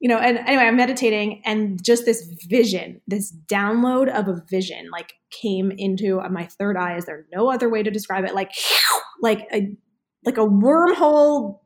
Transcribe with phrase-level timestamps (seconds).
[0.00, 4.88] you know, and anyway, I'm meditating and just this vision, this download of a vision
[4.90, 6.96] like came into my third eye.
[6.96, 8.34] Is there no other way to describe it?
[8.34, 8.50] Like,
[9.22, 9.76] like a,
[10.24, 11.60] like a wormhole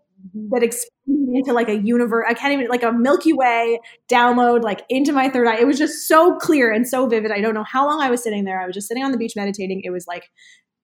[0.51, 2.27] that expanded into like a universe.
[2.29, 3.79] I can't even like a Milky Way
[4.11, 5.59] download like into my third eye.
[5.59, 7.31] It was just so clear and so vivid.
[7.31, 8.61] I don't know how long I was sitting there.
[8.61, 9.83] I was just sitting on the beach meditating.
[9.85, 10.31] It was like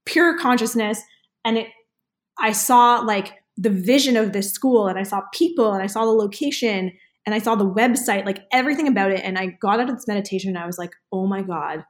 [0.05, 1.01] pure consciousness.
[1.45, 1.67] And it,
[2.39, 6.05] I saw like the vision of this school and I saw people and I saw
[6.05, 6.93] the location
[7.31, 9.21] and I saw the website, like everything about it.
[9.23, 11.85] And I got out of this meditation and I was like, oh my God,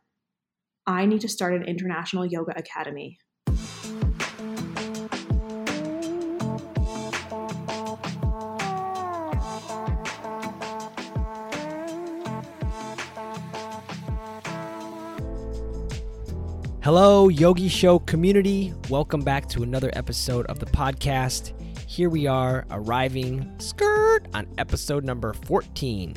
[0.86, 3.16] I need to start an international yoga academy.
[16.82, 18.74] Hello, Yogi Show community.
[18.90, 21.54] Welcome back to another episode of the podcast.
[21.90, 26.14] Here we are arriving skirt on episode number 14.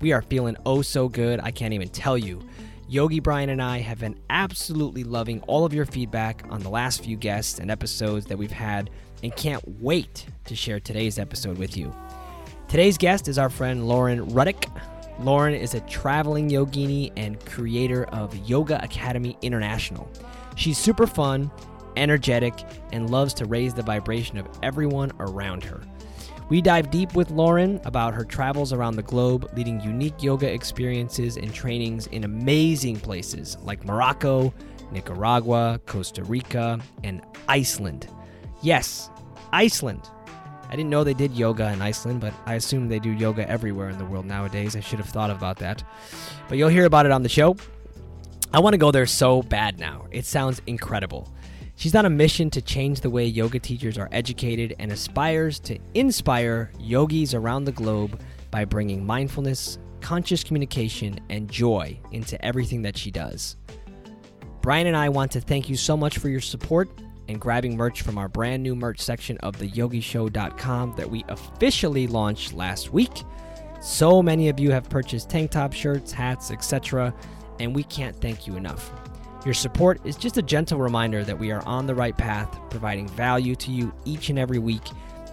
[0.00, 2.40] We are feeling oh so good, I can't even tell you.
[2.88, 7.04] Yogi Bryan and I have been absolutely loving all of your feedback on the last
[7.04, 8.88] few guests and episodes that we've had
[9.22, 11.94] and can't wait to share today's episode with you.
[12.68, 14.70] Today's guest is our friend Lauren Rudick.
[15.20, 20.10] Lauren is a traveling yogini and creator of Yoga Academy International.
[20.56, 21.50] She's super fun,
[21.96, 22.54] energetic,
[22.92, 25.80] and loves to raise the vibration of everyone around her.
[26.50, 31.36] We dive deep with Lauren about her travels around the globe, leading unique yoga experiences
[31.36, 34.52] and trainings in amazing places like Morocco,
[34.92, 38.08] Nicaragua, Costa Rica, and Iceland.
[38.62, 39.08] Yes,
[39.52, 40.10] Iceland.
[40.68, 43.88] I didn't know they did yoga in Iceland, but I assume they do yoga everywhere
[43.88, 44.76] in the world nowadays.
[44.76, 45.82] I should have thought about that.
[46.48, 47.56] But you'll hear about it on the show.
[48.52, 50.06] I want to go there so bad now.
[50.10, 51.33] It sounds incredible.
[51.76, 55.78] She's on a mission to change the way yoga teachers are educated and aspires to
[55.94, 62.96] inspire yogis around the globe by bringing mindfulness, conscious communication, and joy into everything that
[62.96, 63.56] she does.
[64.60, 66.88] Bryan and I want to thank you so much for your support
[67.28, 72.52] and grabbing merch from our brand new merch section of theyogishow.com that we officially launched
[72.52, 73.24] last week.
[73.80, 77.14] So many of you have purchased tank top shirts, hats, etc.,
[77.60, 78.92] and we can't thank you enough.
[79.44, 83.06] Your support is just a gentle reminder that we are on the right path, providing
[83.08, 84.82] value to you each and every week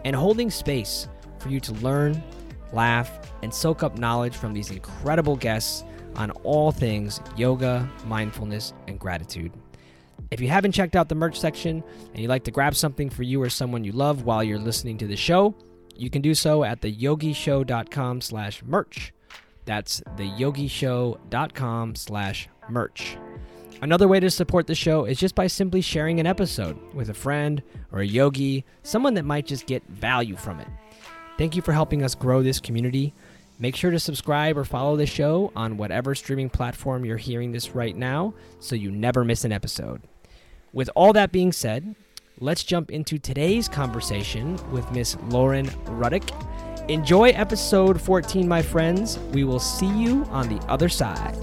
[0.04, 1.08] and holding space
[1.40, 2.22] for you to learn,
[2.74, 5.86] laugh, and soak up knowledge from these incredible guests
[6.18, 9.54] on all things yoga, mindfulness, and gratitude.
[10.30, 13.24] If you haven't checked out the merch section and you'd like to grab something for
[13.24, 15.56] you or someone you love while you're listening to the show,
[15.96, 19.14] you can do so at theyogishow.com slash merch.
[19.66, 23.18] That's theyogishow.com slash merch.
[23.82, 27.16] Another way to support the show is just by simply sharing an episode with a
[27.16, 30.68] friend or a yogi, someone that might just get value from it.
[31.40, 33.12] Thank you for helping us grow this community.
[33.58, 37.74] Make sure to subscribe or follow the show on whatever streaming platform you're hearing this
[37.74, 40.04] right now so you never miss an episode.
[40.74, 41.96] With all that being said,
[42.40, 46.30] let's jump into today's conversation with Miss Lauren Rudick.
[46.88, 49.18] Enjoy episode 14, my friends.
[49.34, 51.36] We will see you on the other side.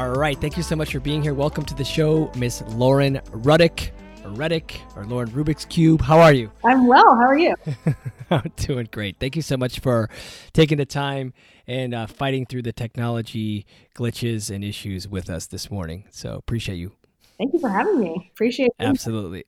[0.00, 0.40] All right.
[0.40, 1.34] Thank you so much for being here.
[1.34, 3.90] Welcome to the show, Miss Lauren Rudick,
[4.24, 6.00] or Reddick, or Lauren Rubik's Cube.
[6.00, 6.50] How are you?
[6.64, 7.14] I'm well.
[7.16, 7.54] How are you?
[8.30, 9.18] I'm doing great.
[9.20, 10.08] Thank you so much for
[10.54, 11.34] taking the time
[11.66, 16.04] and uh, fighting through the technology glitches and issues with us this morning.
[16.10, 16.92] So appreciate you.
[17.36, 18.30] Thank you for having me.
[18.32, 18.72] Appreciate it.
[18.82, 19.44] Absolutely.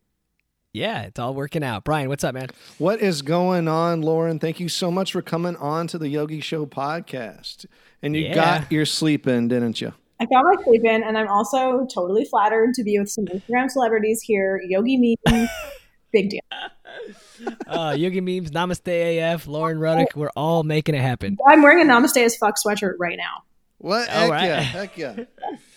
[0.75, 1.83] Yeah, it's all working out.
[1.85, 2.49] Bryan, what's up, man?
[2.77, 4.39] What is going on, Lauren?
[4.39, 7.65] Thank you so much for coming on to the Yogi Show podcast.
[8.03, 8.35] And you Yeah.
[8.35, 9.95] got your sleep in, didn't you?
[10.23, 13.69] I got my sleep in, and I'm also totally flattered to be with some Instagram
[13.69, 14.63] celebrities here.
[14.65, 15.49] Yogi memes,
[16.13, 16.41] big deal.
[17.67, 20.15] Uh, Yogi Memes, Namaste AF, Lauren Rudick.
[20.15, 21.39] We're all making it happen.
[21.49, 23.43] I'm wearing a Namaste as fuck sweatshirt right now.
[23.79, 24.09] What?
[24.11, 24.45] All Heck right.
[24.45, 24.61] yeah.
[24.61, 25.17] Heck yeah.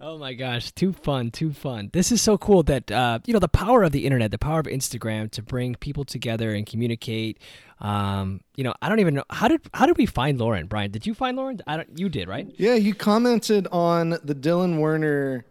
[0.00, 1.90] Oh my gosh, too fun, too fun.
[1.92, 4.60] This is so cool that uh, you know the power of the internet, the power
[4.60, 7.38] of Instagram to bring people together and communicate.
[7.80, 10.66] Um, you know, I don't even know how did how did we find Lauren?
[10.66, 11.60] Bryan, did you find Lauren?
[11.66, 11.98] I don't.
[11.98, 12.46] You did, right?
[12.56, 15.44] Yeah, you commented on the Dylan Werner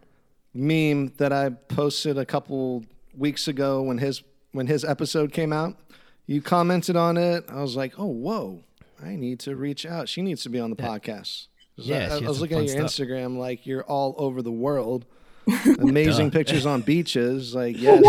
[0.54, 2.84] meme that I posted a couple
[3.14, 4.22] weeks ago when his
[4.52, 5.76] when his episode came out.
[6.24, 7.44] You commented on it.
[7.48, 8.62] I was like, "Oh, whoa.
[9.02, 10.08] I need to reach out.
[10.08, 11.48] She needs to be on the podcast."
[11.78, 13.06] 'Cause Yeah, I, I was looking at your stuff.
[13.06, 15.06] Instagram like you're all over the world.
[15.80, 17.54] Amazing pictures on beaches.
[17.54, 18.02] Like, yes.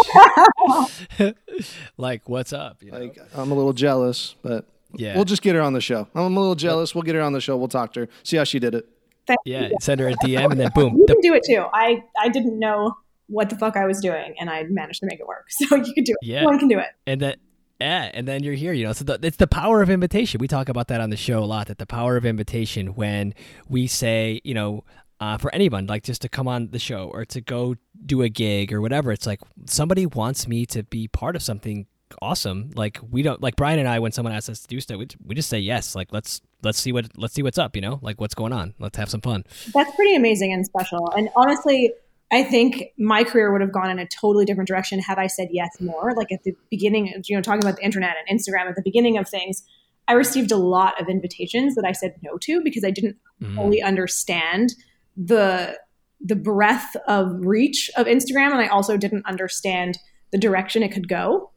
[1.98, 2.82] like, what's up?
[2.84, 3.00] You know?
[3.00, 5.16] Like I'm a little jealous, but Yeah.
[5.16, 6.08] We'll just get her on the show.
[6.16, 6.94] I'm a little jealous.
[6.96, 7.56] We'll get her on the show.
[7.58, 8.08] We'll talk to her.
[8.24, 8.88] See how she did it.
[9.28, 9.68] Thank yeah.
[9.68, 9.78] you.
[9.80, 10.98] Send her a DM and then boom.
[10.98, 11.64] You can do it too.
[11.74, 12.96] I I didn't know
[13.28, 15.46] what the fuck I was doing, and I managed to make it work.
[15.52, 16.18] So you can do it.
[16.28, 16.38] Yeah.
[16.38, 16.88] Anyone can do it.
[17.06, 17.36] and then
[17.80, 18.94] yeah, and then you're here, you know.
[18.94, 20.40] So the, it's the power of invitation.
[20.40, 21.68] We talk about that on the show a lot.
[21.68, 23.34] That the power of invitation when
[23.68, 24.84] we say, you know,
[25.20, 28.30] uh, for anyone, like just to come on the show or to go do a
[28.30, 29.12] gig or whatever.
[29.12, 31.88] It's like somebody wants me to be part of something
[32.22, 32.72] awesome.
[32.76, 35.08] Like we don't like Bryan and I when someone asks us to do stuff, we,
[35.26, 35.96] we just say yes.
[35.96, 37.76] Like let's let's see what let's see what's up.
[37.76, 38.74] You know, like what's going on.
[38.80, 39.46] Let's have some fun.
[39.74, 41.12] That's pretty amazing and special.
[41.16, 41.94] And honestly,
[42.32, 45.48] I think my career would have gone in a totally different direction had I said
[45.52, 46.14] yes more.
[46.16, 49.18] Like at the beginning, you know, talking about the internet and Instagram at the beginning
[49.18, 49.64] of things,
[50.08, 53.56] I received a lot of invitations that I said no to because I didn't Mm.
[53.56, 54.74] fully understand
[55.16, 55.78] the
[56.22, 59.98] the breadth of reach of Instagram, and I also didn't understand
[60.32, 61.52] the direction it could go.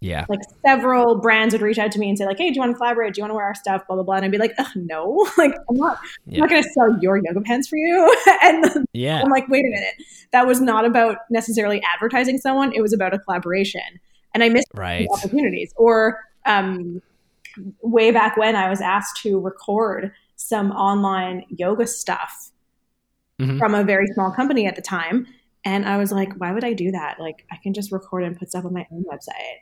[0.00, 0.24] Yeah.
[0.30, 2.72] Like several brands would reach out to me and say, like, "Hey, do you want
[2.72, 3.12] to collaborate?
[3.14, 4.66] Do you want to wear our stuff?" Blah blah blah, and I'd be like, Ugh,
[4.74, 6.40] "No, like I'm not, I'm Yeah.
[6.40, 9.20] not going to sell your yoga pants for you." and Yeah.
[9.22, 9.94] I'm like, "Wait a minute,
[10.32, 13.82] that was not about necessarily advertising someone; it was about a collaboration."
[14.32, 15.06] And I missed Right.
[15.12, 15.72] opportunities.
[15.76, 17.02] Or um,
[17.82, 22.50] way back when I was asked to record some online yoga stuff
[23.38, 23.58] Mhm.
[23.58, 25.26] from a very small company at the time.
[25.64, 27.20] And I was like, why would I do that?
[27.20, 29.58] Like, I can just record and put stuff on my own website.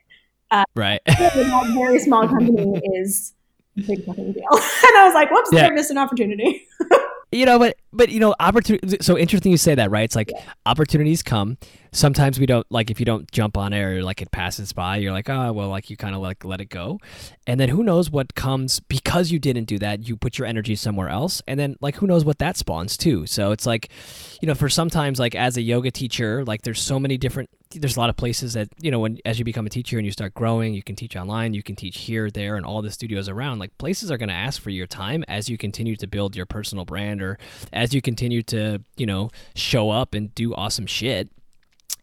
[0.51, 1.01] Uh, right.
[1.07, 3.35] that very small company is
[3.77, 4.45] a big fucking deal.
[4.53, 5.67] and I was like, whoops, Yeah.
[5.67, 6.67] I missed an opportunity.
[7.33, 10.05] you know but but you know opportunity so interesting you say that right?
[10.05, 10.31] It's like
[10.67, 11.59] opportunities come.
[11.91, 14.99] Sometimes we don't like if you don't jump on it or like it passes by
[14.99, 16.99] you're like oh well like you kind of like let it go.
[17.47, 20.77] And then who knows what comes because you didn't do that you put your energy
[20.77, 23.27] somewhere else and then like who knows what that spawns too.
[23.27, 23.89] So it's like
[24.41, 27.97] you know for sometimes like as a yoga teacher like there's so many different there's
[27.97, 30.13] a lot of places that you know when as you become a teacher and you
[30.13, 33.29] start growing you can teach online you can teach here there and all the studios
[33.29, 36.35] around like places are going to ask for your time as you continue to build
[36.35, 37.39] your personal brand or
[37.79, 41.31] as you continue to you know show up and do awesome shit.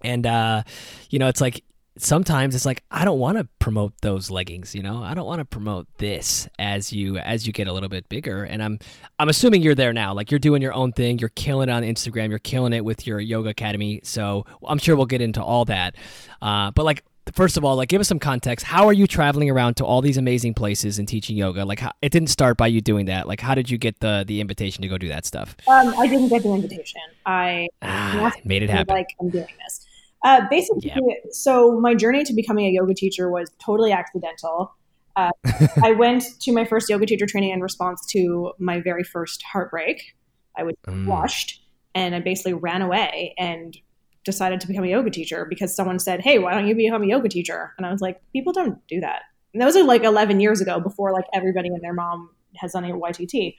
[0.02, 0.64] And uh
[1.10, 1.64] you know it's like
[1.98, 5.02] sometimes it's like i don't want to promote those leggings you know?
[5.02, 8.44] I don't want to promote this as you as you get a little bit bigger.
[8.44, 8.80] And i'm
[9.20, 10.14] i'm assuming you're there now.
[10.14, 11.20] Like you're doing your own thing.
[11.20, 12.30] You're killing it on instagram.
[12.30, 14.02] You're killing it with your yoga academy.
[14.04, 15.96] So i'm sure we'll get into all that.
[16.42, 19.50] Uh but like first of all like give us some context how are you traveling
[19.50, 22.68] around to all these amazing places and teaching yoga like how, it didn't start by
[22.68, 25.26] you doing that like how did you get the the invitation to go do that
[25.26, 27.02] stuff Um, I didn't get the invitation.
[27.26, 29.86] I ah, made it happen like I'm doing this.
[30.24, 30.92] Uh, basically,
[31.30, 34.74] so my journey to becoming a yoga teacher was totally accidental.
[35.16, 35.30] Uh,
[35.84, 40.16] I went to my first yoga teacher training in response to my very first heartbreak.
[40.58, 41.06] I was Mm.
[41.06, 41.62] flushed,
[41.94, 43.78] and I basically ran away and
[44.26, 47.08] decided to become a yoga teacher because someone said, "Hey, why don't you become a
[47.08, 49.22] yoga teacher?" And I was like, "People don't do that."
[49.54, 52.84] And that was like 11 years ago, before like everybody and their mom has done
[52.84, 53.56] a YTT.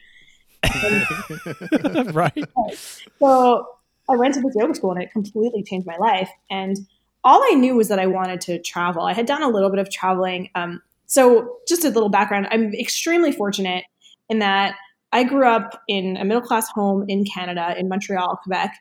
[2.12, 2.44] right
[3.18, 3.66] So
[4.08, 6.30] I went to this yoga school and it completely changed my life.
[6.50, 6.76] And
[7.24, 9.02] all I knew was that I wanted to travel.
[9.02, 10.50] I had done a little bit of traveling.
[10.54, 13.84] Um, so just a little background I'm extremely fortunate
[14.28, 14.76] in that
[15.12, 18.76] I grew up in a middle class home in Canada, in Montreal, Quebec.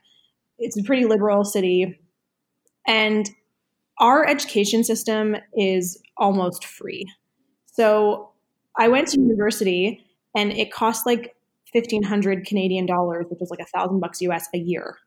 [0.57, 1.99] It's a pretty liberal city.
[2.87, 3.29] And
[3.99, 7.07] our education system is almost free.
[7.65, 8.31] So
[8.77, 10.05] I went to university
[10.35, 11.35] and it cost like
[11.73, 14.97] 1500 Canadian dollars, which is like a thousand bucks US a year.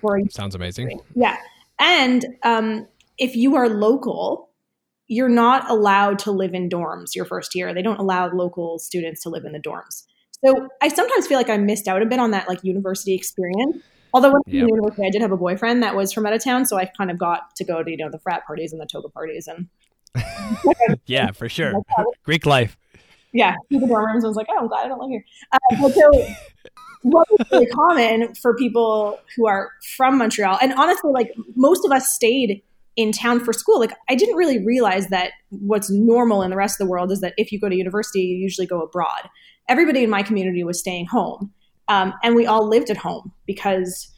[0.00, 1.36] For a sounds amazing yeah.
[1.78, 2.86] And um,
[3.18, 4.50] if you are local,
[5.08, 7.74] you're not allowed to live in dorms your first year.
[7.74, 10.04] They don't allow local students to live in the dorms.
[10.44, 13.82] So I sometimes feel like I missed out a bit on that like university experience.
[14.12, 14.62] Although when I Yep.
[14.62, 16.86] in university, I did have a boyfriend that was from out of town, so I
[16.86, 19.48] kind of got to go to you know the frat parties and the toga parties
[19.48, 19.68] and
[21.06, 21.72] yeah for sure
[22.24, 22.76] greek life
[23.32, 24.24] yeah, the dorm rooms.
[24.24, 25.24] I was like, oh, I'm glad I don't live here.
[25.52, 26.10] Uh, but so,
[27.02, 31.92] what was really common for people who are from Montreal, and honestly, like most of
[31.92, 32.62] us stayed
[32.96, 33.78] in town for school.
[33.78, 37.20] Like, I didn't really realize that what's normal in the rest of the world is
[37.20, 39.28] that if you go to university, you usually go abroad.
[39.68, 41.52] Everybody in my community was staying home,
[41.90, 44.08] um, and we all lived at home because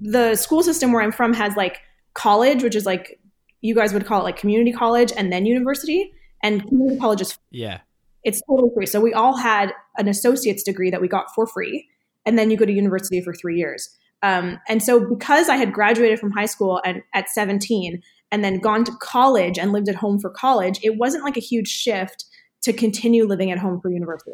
[0.00, 1.80] the school system where I'm from has like
[2.14, 3.18] college, which is like
[3.62, 6.12] you guys would call it like community college, and then university.
[6.40, 7.80] And community college is yeah
[8.22, 8.86] it's totally free.
[8.86, 11.88] So we all had an associate's degree that we got for free,
[12.26, 13.88] and then you go to university for three years.
[14.22, 18.58] Um, and so because I had graduated from high school and at 17 and then
[18.58, 22.24] gone to college and lived at home for college, it wasn't like a huge shift
[22.62, 24.32] to continue living at home for university.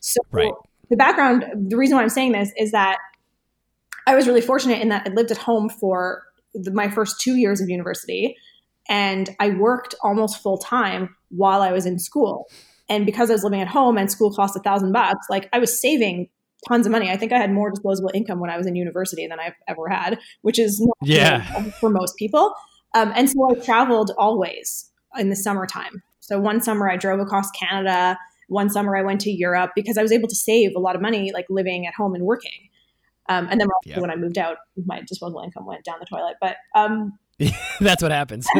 [0.00, 0.52] So Right.
[0.90, 2.98] The background, the reason why I'm saying this is that
[4.06, 6.22] I was really fortunate in that I lived at home for
[6.54, 8.36] the, my first two years of university.
[8.88, 12.46] and I worked almost full time while I was in school.
[12.88, 15.58] And because I was living at home and school cost a thousand bucks, like I
[15.58, 16.28] was saving
[16.68, 17.10] tons of money.
[17.10, 19.88] I think I had more disposable income when I was in university than I've ever
[19.88, 21.42] had, which is not Yeah.
[21.80, 22.54] for most people.
[22.94, 24.88] Um, and so I traveled always
[25.18, 26.02] in the summertime.
[26.20, 28.16] So one summer I drove across Canada.
[28.48, 31.02] One summer I went to Europe because I was able to save a lot of
[31.02, 32.68] money, like living at home and working.
[33.28, 33.98] Um, and then Yeah.
[34.00, 36.36] when I moved out, my disposable income went down the toilet.
[36.40, 37.18] But um,
[37.80, 38.46] That's what happens.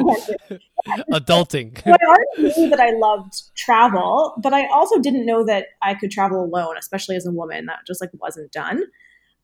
[1.12, 1.82] Adulting.
[1.82, 5.94] so I already knew that I loved travel, but I also didn't know that I
[5.94, 7.66] could travel alone, especially as a woman.
[7.66, 8.82] That just like wasn't done.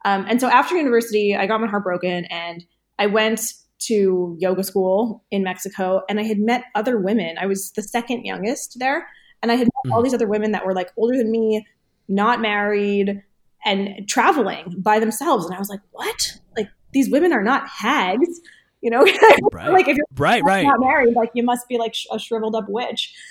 [0.04, 2.64] Um, and so after university, I got my heart broken, and
[2.98, 3.40] I went
[3.86, 7.36] to yoga school in Mexico, and I had met other women.
[7.40, 9.08] I was the second youngest there,
[9.42, 10.04] and I had met all hmm.
[10.04, 11.66] these other women that were like older than me,
[12.08, 13.22] not married,
[13.64, 15.46] and traveling by themselves.
[15.46, 16.38] And I was like, what?
[16.56, 18.40] Like these women are not hags,
[18.80, 19.04] you know?
[19.52, 19.70] Right.
[19.70, 20.64] like if you're Right, right.
[20.64, 23.12] not married, like you must be like sh- a shriveled up witch.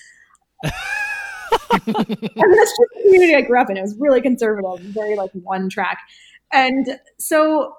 [1.72, 3.78] and that's just the community I grew up in.
[3.78, 6.00] It was really conservative, very like one track.
[6.52, 7.76] And so,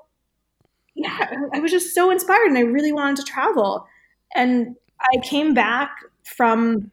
[0.94, 3.86] yeah, I was just so inspired and I really wanted to travel.
[4.34, 5.90] And I came back
[6.24, 6.90] from,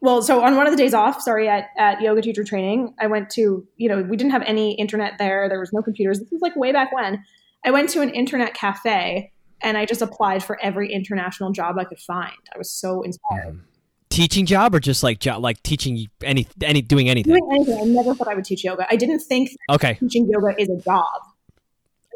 [0.00, 3.08] well, so on one of the days off, sorry, at, at yoga teacher training, I
[3.08, 5.48] went to, you know, we didn't have any internet there.
[5.48, 6.20] There was no computers.
[6.20, 7.24] This was like way back when.
[7.64, 11.84] I went to an internet cafe and I just applied for every international job I
[11.84, 12.36] could find.
[12.54, 13.54] I was so inspired.
[13.54, 13.62] Mm-hmm.
[14.10, 17.34] Teaching job or just like job, like teaching any any doing anything.
[17.34, 18.86] Doing anything, I never thought I would teach yoga.
[18.90, 19.94] I didn't think Okay.
[19.94, 21.04] teaching yoga is a job.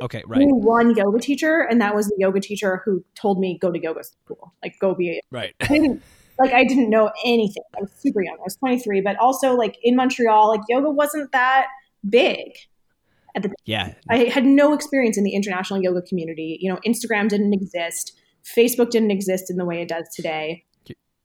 [0.00, 0.22] Okay.
[0.26, 0.40] Right.
[0.40, 3.80] knew one yoga teacher, and that was the yoga teacher who told me go to
[3.80, 5.20] yoga school, like go be.
[5.30, 5.54] Right.
[6.42, 7.62] Like I didn't know anything.
[7.76, 8.36] I was super young.
[8.38, 11.66] I was 23, but also like in Montreal, like yoga wasn't that
[12.08, 12.52] big.
[13.34, 13.94] at the Yeah.
[14.10, 16.58] I had no experience in the international yoga community.
[16.60, 18.12] You know, Instagram didn't exist,
[18.44, 20.64] Facebook didn't exist in the way it does today.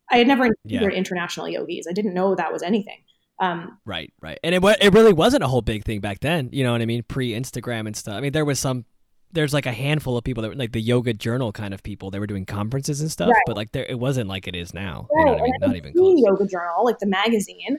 [0.10, 1.86] I had never encountered international yogis.
[1.90, 3.04] I didn't know that was anything.
[3.40, 4.40] Um, Right, right.
[4.44, 6.50] And it it really wasn't a whole big thing back then.
[6.52, 7.04] You know what I mean?
[7.04, 8.16] Pre Instagram and stuff.
[8.16, 8.86] I mean, there was some.
[9.34, 12.10] There's like a handful of people that were like the yoga journal kind of people.
[12.12, 13.42] They were doing conferences and stuff, Right.
[13.46, 15.08] but like there, it wasn't like it is now.
[15.12, 15.54] You know what I mean?
[15.62, 16.20] Not even close.
[16.26, 17.78] Yoga Journal, like the magazine.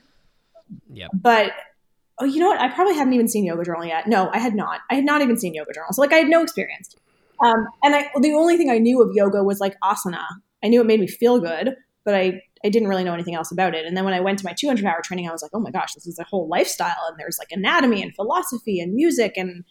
[0.93, 1.51] yeah But
[2.19, 2.59] oh, you know what?
[2.61, 4.07] I probably haven't even seen Yoga Journal yet.
[4.07, 4.81] No, I had not.
[4.91, 5.91] I had not even seen Yoga Journal.
[5.91, 6.95] So like I had no experience.
[7.43, 10.25] Um, and I the only thing I knew of yoga was like asana.
[10.63, 11.75] I knew it made me feel good,
[12.05, 13.85] but I I didn't really know anything else about it.
[13.85, 15.71] And then when I went to my 200 hour training, I was like, oh my
[15.71, 19.63] gosh, this is a whole lifestyle, and there's like anatomy and philosophy and music and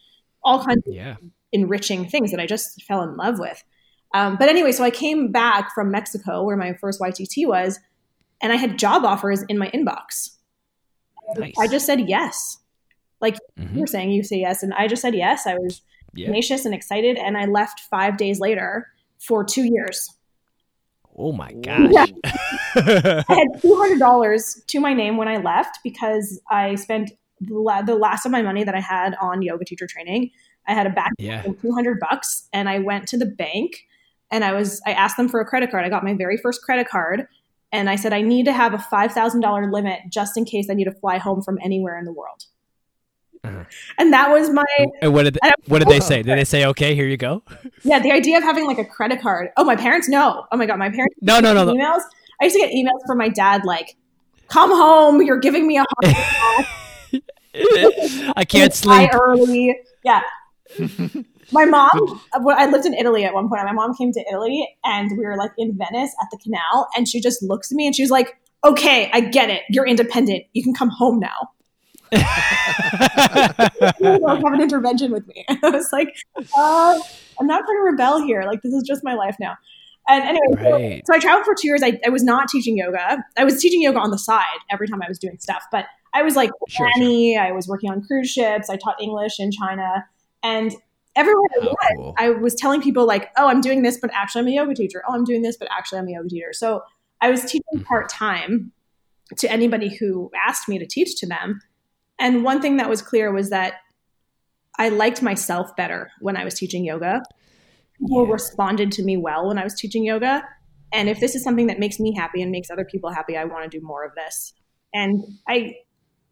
[0.42, 1.16] all kinds of Yeah.
[1.52, 3.62] Enriching things that I just fell in love with.
[4.14, 7.78] Um, but anyway, so I came back from Mexico, where my first YTT was,
[8.42, 10.30] and I had job offers in my inbox.
[11.36, 11.54] Nice.
[11.58, 12.58] I just said yes.
[13.20, 13.74] Like Mhm.
[13.74, 15.46] you were saying, you say yes, and I just said yes.
[15.46, 15.82] I was
[16.14, 16.26] Yeah.
[16.26, 18.86] tenacious and excited, and I left five days later
[19.18, 20.08] for two years.
[21.16, 22.06] Oh my Yeah.
[22.06, 22.12] gosh.
[22.76, 27.94] I had two hundred dollars to my name when I left because I spent the
[27.94, 30.30] last of my money that I had on yoga teacher training.
[30.68, 31.42] I had a back yeah.
[31.44, 33.86] and 200 bucks and I went to the bank
[34.30, 35.84] and I was I asked them for a credit card.
[35.84, 37.26] I got my very first credit card
[37.72, 40.84] and I said I need to have a $5,000 limit just in case I need
[40.84, 42.44] to fly home from anywhere in the world.
[43.44, 43.64] Uh-huh.
[43.98, 44.64] And that was my
[45.00, 46.22] And what did don't- what did they say?
[46.22, 46.94] Did they say okay?
[46.94, 47.42] Here you go.
[47.84, 49.50] yeah, the idea of having like a credit card.
[49.56, 50.44] Oh, my parents know.
[50.52, 51.64] Oh my god, my parents No, no, no.
[51.64, 51.72] no.
[51.74, 52.02] emails.
[52.40, 53.96] I used to get emails from my dad like
[54.48, 56.66] come home, you're giving me a heart attack.
[58.36, 59.10] I can't sleep.
[59.14, 59.78] early.
[60.04, 60.22] Yeah.
[61.52, 63.62] My mom, I lived in Italy at one point.
[63.64, 67.08] My mom came to Italy and we were like in Venice at the canal, and
[67.08, 69.62] she just looks at me and she's like, "Okay, I get it.
[69.70, 70.44] You're independent.
[70.52, 71.50] You can come home now.
[73.48, 76.16] Have an intervention with me." I was like,
[76.56, 76.98] uh,
[77.40, 78.42] "I'm not going to rebel here.
[78.44, 79.56] Like this is just my life now."
[80.10, 81.02] And anyway, so- Right.
[81.06, 81.82] so I traveled for two years.
[81.82, 83.22] I, I was not teaching yoga.
[83.36, 86.22] I was teaching yoga on the side every time I was doing stuff, but I
[86.22, 87.36] was like Sure, nanny.
[87.36, 88.70] I was working on cruise ships.
[88.70, 90.06] I taught English in China,
[90.42, 90.74] and
[91.16, 92.14] everywhere I Oh, went, cool.
[92.18, 95.02] I was telling people like, "Oh, I'm doing this, but actually I'm a yoga teacher.
[95.08, 96.82] Oh, I'm doing this, but actually I'm a yoga teacher." So
[97.20, 97.84] I was teaching Mhm.
[97.84, 98.72] part time
[99.36, 101.60] to anybody who asked me to teach to them.
[102.18, 103.74] And one thing that was clear was that
[104.78, 107.20] I liked myself better when I was teaching yoga.
[107.98, 108.32] People Yeah.
[108.32, 110.44] responded to me well when I was teaching yoga.
[110.92, 113.44] And if this is something that makes me happy and makes other people happy, I
[113.44, 114.54] want to do more of this.
[114.94, 115.74] And I,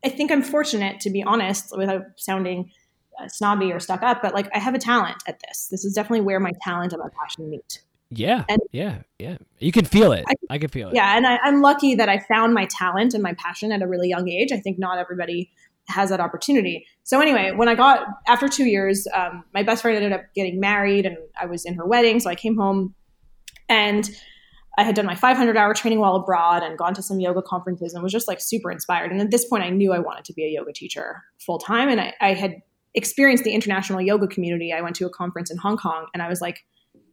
[0.04, 2.70] I think I'm fortunate to be honest, without sounding
[3.28, 5.68] snobby or stuck up, but like I have a talent at this.
[5.70, 7.82] This is definitely where my talent and my passion meet.
[8.11, 8.44] Yeah.
[8.49, 8.99] And- yeah.
[9.18, 9.38] Yeah.
[9.58, 10.25] You can feel it.
[10.28, 10.94] I- I, can feel it.
[10.94, 13.87] Yeah, and I, I'm lucky that I found my talent and my passion at a
[13.87, 14.52] really young age.
[14.52, 15.50] I think not everybody
[15.88, 16.87] has that opportunity.
[17.04, 20.58] So anyway, when I got after two years, um, my best friend ended up getting
[20.61, 22.20] married, and I was in her wedding.
[22.20, 22.94] So I came home,
[23.68, 24.08] and
[24.78, 27.94] I had done my 500 hour training while abroad and gone to some yoga conferences
[27.94, 29.11] and was just like super inspired.
[29.11, 31.88] And at this point, I knew I wanted to be a yoga teacher full time.
[31.88, 32.56] And I, I had
[32.97, 34.73] experienced the international yoga community.
[34.73, 36.65] I went to a conference in Hong Kong and I was like,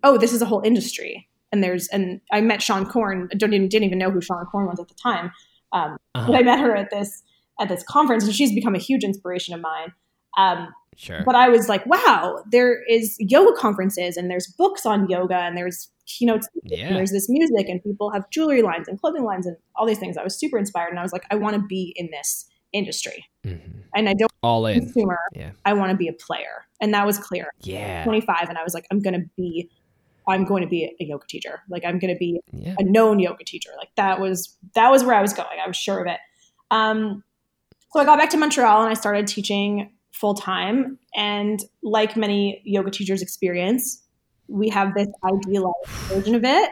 [0.03, 1.29] oh, this is a whole industry.
[1.51, 3.29] And there's, and I met Seane Corn.
[3.31, 5.31] I don't even, didn't even know who Seane Corn was at the time.
[5.71, 6.27] Um, uh-huh.
[6.27, 7.21] But I met her at this,
[7.59, 9.93] at this conference and she's become a huge inspiration of mine.
[10.37, 11.23] Um, Sure.
[11.25, 15.57] But I was like, wow, there is yoga conferences and there's books on yoga and
[15.57, 16.87] there's keynotes yeah.
[16.87, 19.99] and there's this music and people have jewelry lines and clothing lines and all these
[19.99, 20.17] things.
[20.17, 23.25] I was super inspired and I was like, I want to be in this industry.
[23.45, 23.79] Mm-hmm.
[23.95, 25.19] And I don't all in consumer.
[25.33, 25.51] Yeah.
[25.65, 26.65] I want to be a player.
[26.81, 27.51] And that was clear.
[27.61, 28.03] Yeah.
[28.03, 29.69] 25 and I was like, I'm going to be
[30.27, 31.61] I'm going to be a yoga teacher.
[31.69, 32.75] Like I'm going to be yeah.
[32.79, 33.71] a known yoga teacher.
[33.77, 35.59] Like that was that was where I was going.
[35.63, 36.19] I was sure of it.
[36.71, 37.23] Um,
[37.91, 40.97] so I got back to Montreal and I started teaching full time.
[41.15, 44.01] And like many yoga teachers experience,
[44.47, 46.71] we have this idealized version of it.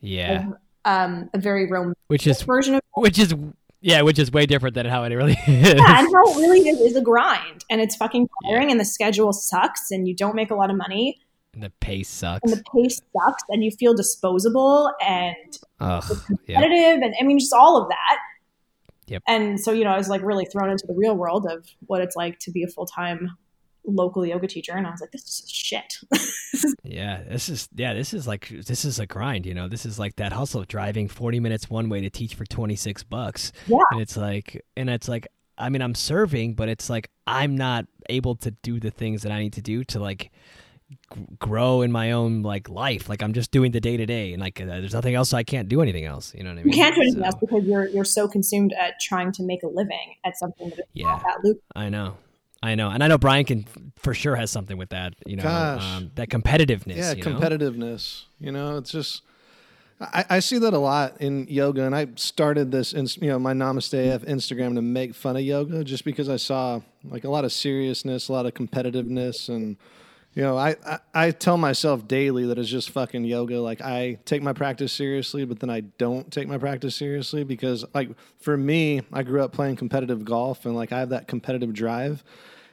[0.00, 0.48] Yeah.
[0.48, 0.54] Of,
[0.84, 3.34] um, a very romantic which is version of which is
[3.82, 5.74] yeah, which is way different than how it really is.
[5.76, 8.72] Yeah, and how it really is is a grind, and it's fucking tiring, yeah.
[8.72, 11.18] and the schedule sucks, and you don't make a lot of money.
[11.52, 12.40] And the pace sucks.
[12.42, 17.04] And the pace sucks, and you feel disposable and Ugh, competitive, yeah.
[17.04, 18.18] and I mean, just all of that.
[19.08, 19.22] Yep.
[19.26, 22.00] And so, you know, I was like really thrown into the real world of what
[22.00, 23.36] it's like to be a full time
[23.84, 24.72] local yoga teacher.
[24.72, 25.94] And I was like, this is shit.
[26.84, 27.22] yeah.
[27.28, 30.16] This is, yeah, this is like, this is a grind, you know, this is like
[30.16, 33.52] that hustle of driving 40 minutes one way to teach for 26 bucks.
[33.66, 33.78] Yeah.
[33.90, 37.86] And it's like, and it's like, I mean, I'm serving, but it's like, I'm not
[38.08, 40.30] able to do the things that I need to do to like,
[41.38, 44.42] grow in my own like life like i'm just doing the day to day and
[44.42, 46.72] like uh, there's nothing else i can't do anything else you know what i mean
[46.72, 49.62] you can't do anything so, else because you're you're so consumed at trying to make
[49.62, 52.14] a living at something that is yeah that loop i know
[52.62, 55.14] I know, and I know Bryan can for sure has something with that.
[55.26, 56.96] You know, um, that competitiveness.
[56.96, 58.24] Yeah, you competitiveness.
[58.40, 58.46] Know?
[58.46, 59.22] You know, it's just
[60.00, 63.38] I, I, see that a lot in yoga, and I started this, in, you know,
[63.38, 67.30] my Namaste F Instagram to make fun of yoga, just because I saw like a
[67.30, 69.76] lot of seriousness, a lot of competitiveness, and
[70.34, 73.60] you know, I, I, I tell myself daily that it's just fucking yoga.
[73.60, 77.84] Like I take my practice seriously, but then I don't take my practice seriously because
[77.92, 81.74] like for me, I grew up playing competitive golf and like I have that competitive
[81.74, 82.24] drive.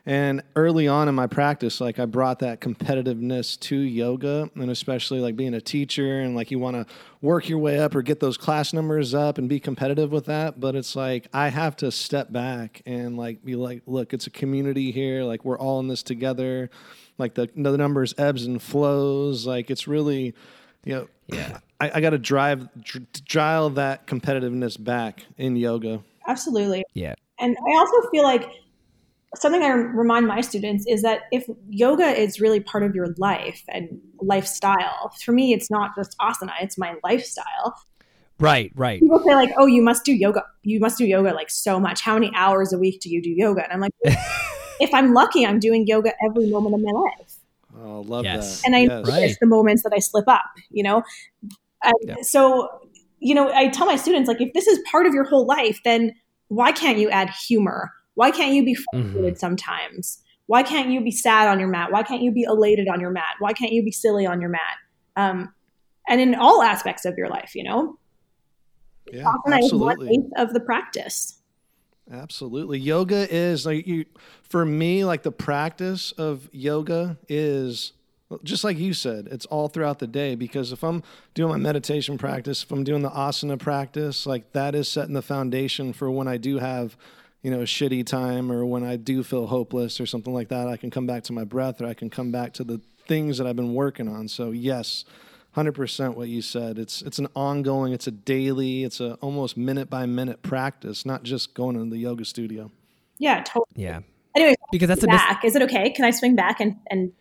[0.05, 5.19] And early on in my practice, like I brought that competitiveness to yoga and especially
[5.19, 8.21] like being a teacher and like you want to work your way up or get
[8.21, 10.61] those class numbers up and be competitive with that.
[10.61, 14.31] But it's like I have to step back and like be like, look, it's a
[14.31, 15.23] community here.
[15.23, 16.69] Like we're all in this together
[17.19, 19.45] like the the numbers ebbs and flows.
[19.45, 20.33] Like it's really,
[20.85, 21.59] you know, yeah.
[21.79, 22.67] I, I got to drive
[23.27, 26.03] dial that competitiveness back in yoga.
[26.27, 26.83] Absolutely.
[26.93, 27.15] Yeah.
[27.39, 28.49] And I also feel like
[29.35, 33.63] something I remind my students is that if yoga is really part of your life
[33.69, 37.75] and lifestyle, for me, it's not just asana; it's my lifestyle.
[38.39, 38.99] Right, right.
[38.99, 40.43] People say like, "Oh, you must do yoga.
[40.63, 42.01] You must do yoga like so much.
[42.01, 43.93] How many hours a week do you do yoga?" And I'm like,
[44.79, 47.35] if I'm lucky, I'm doing yoga every moment of my life.
[47.81, 48.61] Oh, love yes.
[48.61, 48.67] that.
[48.67, 49.07] And I yes.
[49.07, 49.37] right.
[49.39, 51.03] the moments that I slip up, you know?
[52.01, 52.17] yep.
[52.23, 52.69] So,
[53.19, 55.79] you know, I tell my students, like, if this is part of your whole life,
[55.83, 56.13] then
[56.47, 57.91] why can't you add humor?
[58.15, 59.39] Why can't you be frustrated mm-hmm.
[59.39, 60.21] sometimes?
[60.47, 61.91] Why can't you be sad on your mat?
[61.91, 63.35] Why can't you be elated on your mat?
[63.39, 64.77] Why can't you be silly on your mat?
[65.15, 65.53] Um,
[66.07, 67.97] and in all aspects of your life, you know?
[69.11, 70.07] Yeah, Often absolutely.
[70.07, 71.38] one eighth of the practice.
[72.11, 72.79] Absolutely.
[72.79, 74.05] Yoga is like you
[74.41, 77.93] for me like the practice of yoga is
[78.43, 82.17] just like you said, it's all throughout the day because if I'm doing my meditation
[82.17, 86.27] practice, if I'm doing the asana practice, like that is setting the foundation for when
[86.27, 86.95] I do have,
[87.41, 90.67] you know, a shitty time or when I do feel hopeless or something like that,
[90.67, 93.39] I can come back to my breath or I can come back to the things
[93.39, 94.27] that I've been working on.
[94.27, 95.05] So, yes,
[95.51, 96.77] hundred percent what you said.
[96.77, 101.23] It's it's an ongoing, it's a daily, it's a almost minute by minute practice, not
[101.23, 102.71] just going to the yoga studio.
[103.17, 103.65] Yeah, totally.
[103.75, 103.99] Yeah.
[104.35, 105.43] Anyway, because that's back.
[105.43, 105.89] a is it okay?
[105.89, 107.11] Can I swing back and and?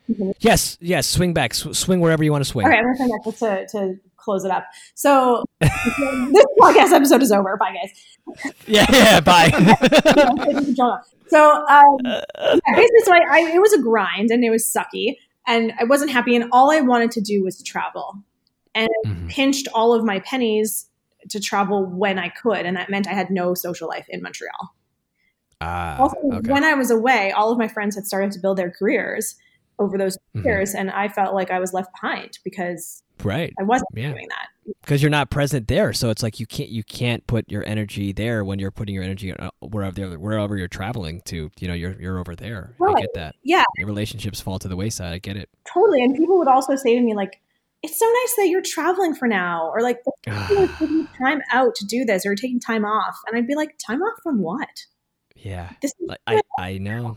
[0.40, 1.06] Yes, yes.
[1.06, 1.54] Swing back.
[1.54, 2.66] Sw- swing wherever you want to swing.
[2.66, 4.66] All right, I'm gonna swing back to, to close it up.
[4.94, 7.56] So this podcast episode is over.
[7.56, 8.52] Bye, guys.
[8.66, 9.20] Yeah, yeah.
[9.20, 9.48] Bye.
[11.28, 12.20] so um, yeah,
[12.76, 15.16] basically, so I, I, it was a grind and it was sucky
[15.48, 16.36] and I wasn't happy.
[16.36, 18.22] And all I wanted to do was travel,
[18.74, 19.28] and mm-hmm.
[19.28, 20.88] pinched all of my pennies
[21.30, 24.74] to travel when I could, and that meant I had no social life in Montreal.
[25.60, 26.52] Ah, also, okay.
[26.52, 29.34] when I was away, all of my friends had started to build their careers
[29.80, 30.46] over those mm-hmm.
[30.46, 34.12] years, and I felt like I was left behind because right, I wasn't yeah.
[34.12, 34.48] doing that
[34.80, 35.92] because you're not present there.
[35.92, 39.04] So it's like you can't you can't put your energy there when you're putting your
[39.04, 41.50] energy uh, wherever wherever you're traveling to.
[41.58, 42.74] You know, you're you're over there.
[42.78, 42.96] Right.
[42.96, 43.34] I get that.
[43.42, 45.12] Yeah, your relationships fall to the wayside.
[45.12, 46.02] I get it totally.
[46.02, 47.40] And people would also say to me like,
[47.82, 51.86] it's so nice that you're traveling for now, or like you're taking time out to
[51.86, 53.16] do this, or taking time off.
[53.26, 54.68] And I'd be like, time off from what?
[55.42, 55.72] yeah.
[55.80, 57.16] This Like, I I know.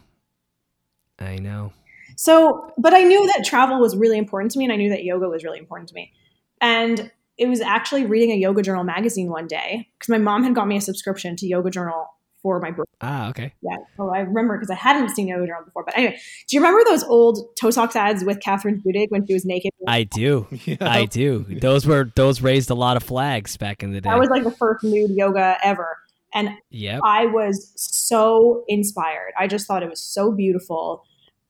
[1.20, 1.74] I know.
[2.16, 5.04] So, but I knew that travel was really important to me, and I knew that
[5.04, 6.12] yoga was really important to me.
[6.60, 10.54] And it was actually reading a Yoga Journal magazine one day because my mom had
[10.54, 12.06] got me a subscription to Yoga Journal
[12.44, 12.92] for my birthday.
[13.02, 13.54] Ah, okay.
[13.64, 15.84] Yeah, so I remember because I hadn't seen Yoga Journal before.
[15.84, 19.34] But anyway, do you remember those old toe socks ads with Kathryn Budig when she
[19.34, 19.72] was naked?
[19.88, 20.48] I do.
[20.66, 20.78] Yeah.
[20.82, 21.44] I do.
[21.50, 24.12] Those were those raised a lot of flags back in the day.
[24.12, 25.98] that was like the first nude yoga ever,
[26.36, 27.02] and yep.
[27.04, 29.34] I was so inspired.
[29.40, 31.04] I just thought it was so beautiful.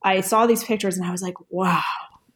[0.03, 1.83] I saw these pictures and I was like, wow,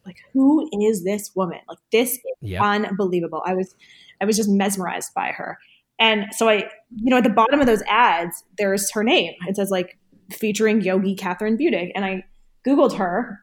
[0.06, 1.58] like who is this woman?
[1.68, 2.62] Like this is Yep.
[2.62, 3.42] unbelievable.
[3.44, 3.74] I was
[4.20, 5.58] I was just mesmerized by her.
[5.98, 6.56] And so I,
[6.94, 9.32] you know, at the bottom of those ads, there's her name.
[9.48, 9.98] It says like
[10.30, 11.90] featuring Yogi Kathryn Budig.
[11.94, 12.24] And I
[12.66, 13.40] Googled her,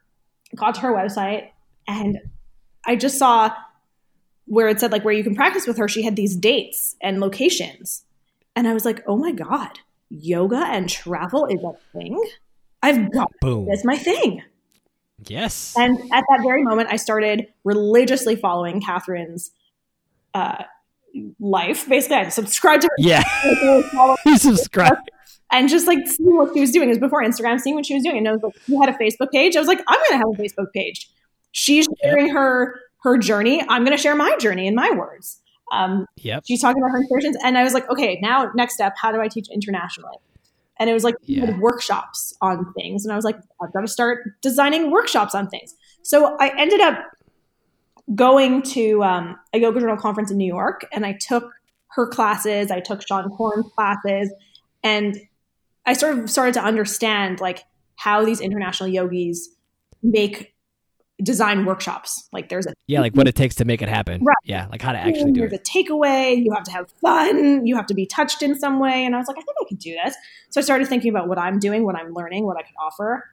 [0.55, 1.49] got to her website,
[1.87, 2.19] and
[2.85, 3.51] I just saw
[4.45, 7.19] where it said like where you can practice with her, she had these dates and
[7.19, 8.03] locations.
[8.55, 12.21] And I was like, oh my God, yoga and travel is a thing?
[12.83, 13.65] I've got Boom.
[13.67, 14.43] that's my thing.
[15.29, 15.73] Yes.
[15.77, 19.51] And at that very moment, I started religiously following Kathryn's
[20.33, 20.63] uh,
[21.39, 21.87] life.
[21.87, 22.95] Basically, I subscribed to her.
[22.97, 23.23] Yeah.
[24.25, 24.97] you subscribe.
[25.51, 26.87] and just like seeing what she was doing.
[26.89, 28.17] It was before Instagram, seeing what she was doing.
[28.17, 29.55] And I was like, she had a Facebook page.
[29.55, 31.09] I was like, I'm going to have a Facebook page.
[31.51, 33.61] She's sharing her her journey.
[33.67, 35.39] I'm going to share my journey in my words.
[35.71, 36.43] Um, Yep.
[36.47, 39.19] she's talking about her inspirations, and I was like, okay, now next step, how do
[39.19, 40.15] I teach internationally?
[40.79, 41.57] And it was like Yeah.
[41.59, 45.75] workshops on things, and I was like, I've got to start designing workshops on things.
[46.01, 46.99] So I ended up
[48.15, 51.51] going to um, a yoga journal conference in New York, and I took
[51.89, 52.71] her classes.
[52.71, 54.31] I took Seane Corn's classes,
[54.83, 55.19] and
[55.85, 57.63] I sort of started to understand like
[57.95, 59.49] how these international yogis
[60.01, 60.52] make
[61.23, 62.27] design workshops.
[62.31, 64.23] Like there's a Yeah, like what it takes to make it happen.
[64.23, 64.35] Right.
[64.43, 65.67] Yeah, like how to actually do there's it.
[65.67, 66.43] a takeaway.
[66.43, 67.65] You have to have fun.
[67.65, 69.05] You have to be touched in some way.
[69.05, 70.15] And I was like, I think I could do this.
[70.49, 73.23] So I started thinking about what I'm doing, what I'm learning, what I could offer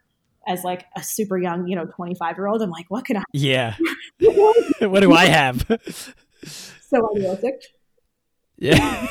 [0.46, 2.62] as like a super young, you know, 25 year old.
[2.62, 3.22] I'm like, what could I?
[3.32, 3.76] Yeah.
[4.20, 5.66] what do I have?
[6.44, 7.62] so idealistic.
[8.58, 9.06] yeah.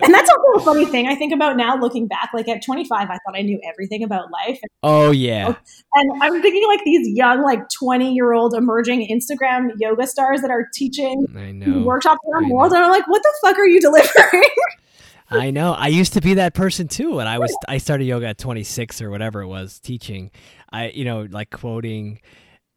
[0.00, 2.30] And that's also a funny thing I think about now looking back.
[2.32, 4.60] Like at 25, I thought I knew everything about life.
[4.82, 5.54] Oh yeah.
[5.94, 10.50] And I'm thinking like these young, like 20 year old emerging Instagram yoga stars that
[10.50, 11.82] are teaching I know.
[11.82, 12.72] workshops around the world.
[12.72, 14.44] And I'm like, what the fuck are you delivering?
[15.30, 15.74] I know.
[15.74, 19.02] I used to be that person too when I was I started yoga at 26
[19.02, 20.30] or whatever it was teaching.
[20.72, 22.20] I you know like quoting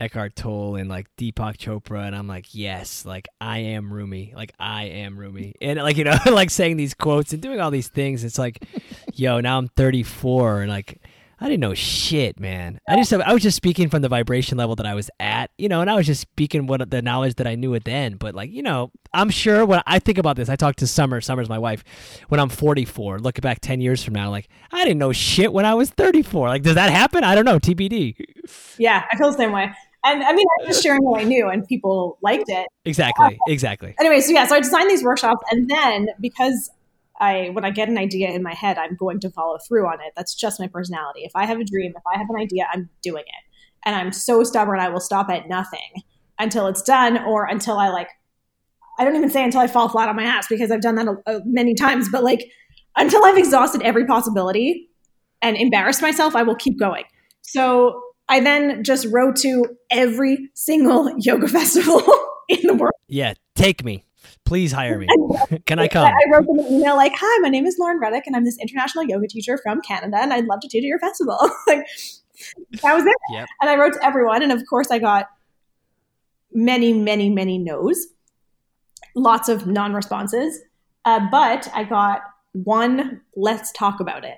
[0.02, 4.34] Eckhart Tolle and like Deepak Chopra and I'm like, "Yes, like I am Rumi.
[4.36, 7.72] Like I am Rumi." And like you know, like saying these quotes and doing all
[7.72, 8.24] these things.
[8.24, 8.66] It's like,
[9.14, 11.00] yo, now I'm 34 and like
[11.40, 12.80] I didn't know shit, man.
[12.88, 15.70] I just I was just speaking from the vibration level that I was at, you
[15.70, 18.16] know, and I was just speaking what the knowledge that I knew it then.
[18.16, 21.20] But like, you know, I'm sure when I think about this, I talked to Summer,
[21.20, 21.84] Summer's my wife,
[22.30, 25.66] when I'm 44, looking back 10 years from now, like I didn't know shit when
[25.66, 26.48] I was 34.
[26.48, 27.24] Like, does that happen?
[27.24, 27.58] I don't know.
[27.60, 28.16] TBD.
[28.78, 29.74] yeah, I feel the same way.
[30.04, 32.68] And I mean, I was just uh, sharing what I knew and people liked it.
[32.86, 33.26] Exactly.
[33.26, 33.96] Um, exactly.
[34.00, 35.44] Anyway, so yeah, so I designed these workshops.
[35.52, 36.72] And then because
[37.20, 40.02] I, when I get an idea in my head, I'm going to follow through on
[40.02, 40.14] it.
[40.16, 41.22] That's just my personality.
[41.22, 43.52] If I have a dream, if I have an idea, I'm doing it.
[43.86, 46.04] And I'm so stubborn, I will stop at nothing
[46.40, 48.10] until it's done or until I like,
[48.98, 51.08] I don't even say until I fall flat on my ass because I've done that
[51.08, 52.50] a, a, many times, but like
[52.98, 54.90] until I've exhausted every possibility
[55.44, 57.04] and embarrassed myself, I will keep going.
[57.42, 62.02] So I then just wrote to every single yoga festival
[62.50, 62.94] in the world.
[63.08, 63.34] Yeah.
[63.56, 64.06] Take me.
[64.46, 65.08] Please hire me.
[65.66, 66.06] Can I come?
[66.06, 68.58] I wrote them an email like, "Hi, my name is Lauren Reddick, and I'm this
[68.60, 71.86] international yoga teacher from Canada, and I'd love to teach at your festival." like
[72.82, 73.16] that was it.
[73.32, 73.48] Yep.
[73.62, 75.28] And I wrote to everyone, and of course, I got
[76.54, 78.08] many, many, many no's,
[79.16, 80.60] lots of non-responses,
[81.06, 82.22] uh, but I got
[82.54, 83.22] one.
[83.36, 84.38] Let's talk about it.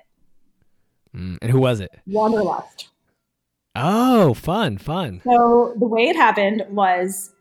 [1.14, 1.90] Mm, and who was it?
[2.06, 2.88] Wanderlust.
[3.76, 5.20] Oh, fun, fun.
[5.24, 7.32] So the way it happened was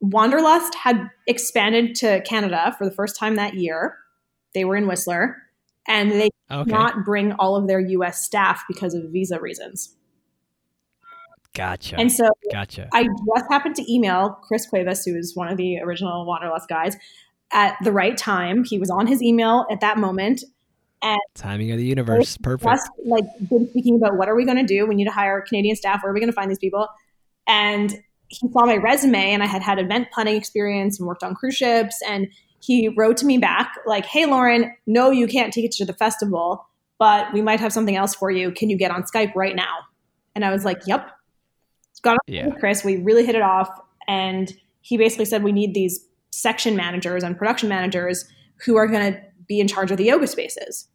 [0.00, 3.96] Wanderlust had expanded to Canada for the first time that year.
[4.54, 5.36] They were in Whistler,
[5.86, 6.64] and they Okay.
[6.64, 8.24] did not bring all of their U.S.
[8.24, 9.94] staff because of visa reasons.
[11.54, 11.98] Gotcha.
[11.98, 12.88] And so gotcha.
[12.92, 16.96] I just happened to email Chris Cuevas, who is one of the original Wanderlust guys,
[17.52, 18.64] at the right time.
[18.64, 20.44] He was on his email at that moment,
[21.34, 22.36] Timing of the universe.
[22.38, 22.64] Perfect.
[22.70, 24.86] just like been speaking about what are we going to do?
[24.86, 26.02] We need to hire Canadian staff.
[26.02, 26.88] Where are we going to find these people?
[27.46, 27.92] And
[28.28, 31.54] he saw my resume, and I had had event planning experience and worked on cruise
[31.56, 32.00] ships.
[32.08, 32.28] And
[32.60, 35.92] he wrote to me back like, "Hey, Lauren, no, you can't take it to the
[35.92, 36.66] festival,
[36.98, 38.50] but we might have something else for you.
[38.50, 39.76] Can you get on Skype right now?"
[40.34, 41.10] And I was like, "Yep."
[42.02, 42.48] Got on Yeah.
[42.48, 42.84] with Chris.
[42.84, 43.68] We really hit it off,
[44.06, 48.24] and he basically said we need these section managers and production managers
[48.64, 50.88] who are going to be in charge of the yoga spaces.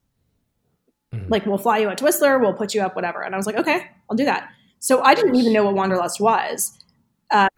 [1.14, 1.30] Mhm.
[1.30, 3.22] Like we'll fly you out to Whistler, we'll put you up, whatever.
[3.22, 4.50] And I was like, okay, I'll do that.
[4.80, 6.78] So I didn't even know what Wanderlust was.
[7.30, 7.48] Uh,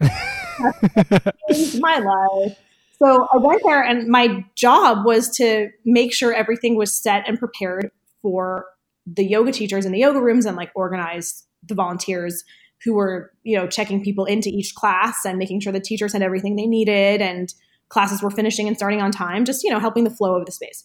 [1.50, 2.58] changed my life.
[2.98, 7.38] So I went there, and my job was to make sure everything was set and
[7.38, 7.90] prepared
[8.22, 8.66] for
[9.06, 12.44] the yoga teachers in the yoga rooms, and like organize the volunteers
[12.84, 16.22] who were, you know, checking people into each class and making sure the teachers had
[16.22, 17.52] everything they needed, and
[17.88, 19.44] classes were finishing and starting on time.
[19.44, 20.84] Just you know, helping the flow of the space.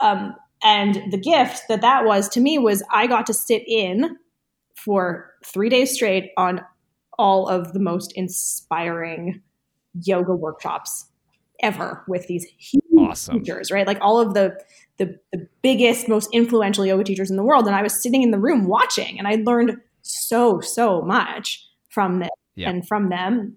[0.00, 4.16] Um, and the gift that that was to me was I got to sit in
[4.74, 6.60] for three days straight on
[7.18, 9.42] all of the most inspiring
[10.02, 11.06] yoga workshops
[11.62, 13.38] ever with these huge Awesome.
[13.40, 13.86] teachers, right?
[13.86, 14.58] Like all of the,
[14.98, 17.66] the the biggest, most influential yoga teachers in the world.
[17.66, 22.20] And I was sitting in the room watching, and I learned so so much from
[22.20, 22.70] them Yeah.
[22.70, 23.56] and from them.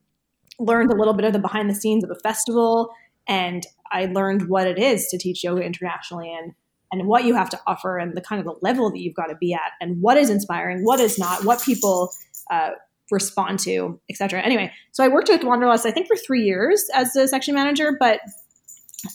[0.59, 2.89] Learned a little bit of the behind the scenes of a festival,
[3.27, 6.53] and I learned what it is to teach yoga internationally and
[6.91, 9.27] and what you have to offer and the kind of the level that you've got
[9.27, 12.11] to be at and what is inspiring, what is not, what people
[12.49, 12.71] uh,
[13.11, 14.41] respond to, etc.
[14.41, 17.95] Anyway, so I worked with Wanderlust I think for three years as a section manager,
[17.99, 18.19] but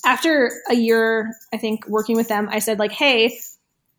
[0.05, 3.39] after a year, I think working with them, I said like, hey,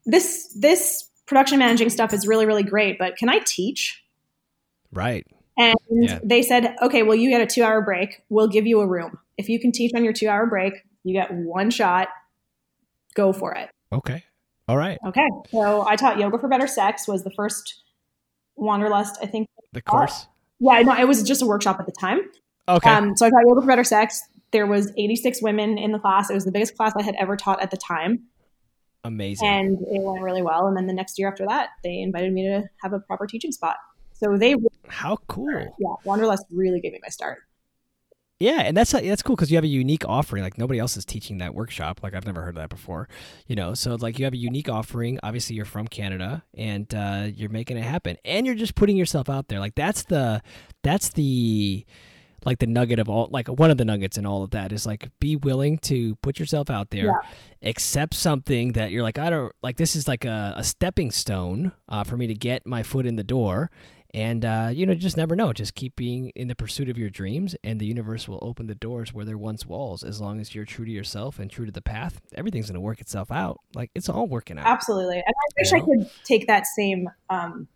[0.06, 4.04] this this production managing stuff is really really great, but can I teach?
[4.92, 5.26] Right.
[5.58, 6.20] And Yeah.
[6.24, 8.22] they said, okay, well, you get a two hour break.
[8.30, 9.18] We'll give you a room.
[9.38, 12.10] If you can teach on your two hour break, you get one shot.
[13.15, 13.69] Go for it.
[13.91, 14.23] Okay.
[14.67, 14.97] All right.
[15.06, 15.28] Okay.
[15.49, 17.84] So I taught Yoga for Better Sex was the first
[18.56, 19.47] Wanderlust, I think.
[19.73, 20.28] The course.
[20.60, 22.21] Yeah, no, it was just a workshop at the time.
[22.67, 22.89] Okay.
[22.89, 24.21] Um, so I taught Yoga for Better Sex.
[24.51, 26.30] There was 86 women in the class.
[26.30, 28.23] It was the biggest class I had ever taught at the time.
[29.04, 29.47] Amazing.
[29.47, 30.65] And it went really well.
[30.65, 33.51] And then the next year after that, they invited me to have a proper teaching
[33.51, 33.75] spot.
[34.13, 34.56] So they,
[34.88, 35.75] How cool.
[35.78, 37.39] yeah, Wanderlust really gave me my start.
[38.38, 40.43] Yeah, and that's that's cool because you have a unique offering.
[40.43, 42.02] Like nobody else is teaching that workshop.
[42.04, 43.08] Like I've never heard of that before.
[43.48, 45.19] You know, so like you have a unique offering.
[45.24, 49.30] Obviously, you're from Canada, and uh, you're making it happen, and you're just putting yourself
[49.30, 49.60] out there.
[49.60, 50.41] Like that's the
[50.84, 51.86] that's the
[52.45, 54.86] like the nugget of all like one of the nuggets in all of that is
[54.86, 57.19] like be willing to put yourself out there
[57.63, 61.71] accept something that you're like i don't like this is like a, a stepping stone
[61.89, 63.71] uh, for me to get my foot in the door
[64.15, 67.10] and uh, you know just never know just keep being in the pursuit of your
[67.10, 70.56] dreams and the universe will open the doors where there once walls as long as
[70.56, 73.60] you're true to yourself and true to the path everything's going to work itself out
[73.75, 75.17] like it's all working out Absolutely.
[75.17, 77.67] And I wish You I could take that same um,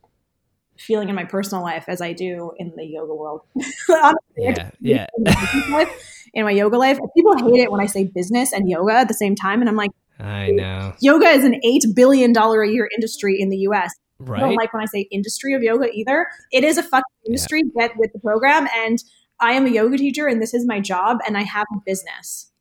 [0.78, 3.41] feeling in my personal life as I do in the yoga world.
[3.89, 6.99] Honestly, yeah yeah in my business life- in my yoga life.
[7.15, 9.62] People hate it when I say business and yoga at the same time.
[9.62, 13.58] And I'm like, i know yoga is an $8 billion a year industry in the
[13.69, 13.91] US.
[14.21, 16.27] I don't right like when I say industry of yoga either.
[16.51, 17.63] It is a fucking industry.
[17.77, 18.67] Get with the program.
[18.75, 19.01] And
[19.39, 22.51] I am a yoga teacher and this is my job and I have a business.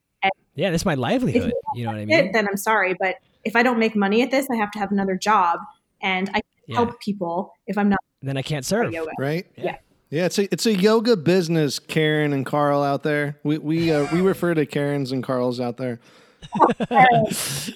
[0.54, 2.94] yeah this is my livelihood you know what i It, mean then I'm sorry.
[3.00, 5.58] But if I don't make money at this, I have to have another job.
[6.02, 9.10] And I can yeah help people if I'm not then i can't serve yoga.
[9.18, 9.46] right?
[9.56, 9.76] Yeah.
[10.10, 13.38] Yeah, it's a it's a yoga business, Karen and Carl out there.
[13.42, 16.00] We we uh, we refer to Karens and Carls out there.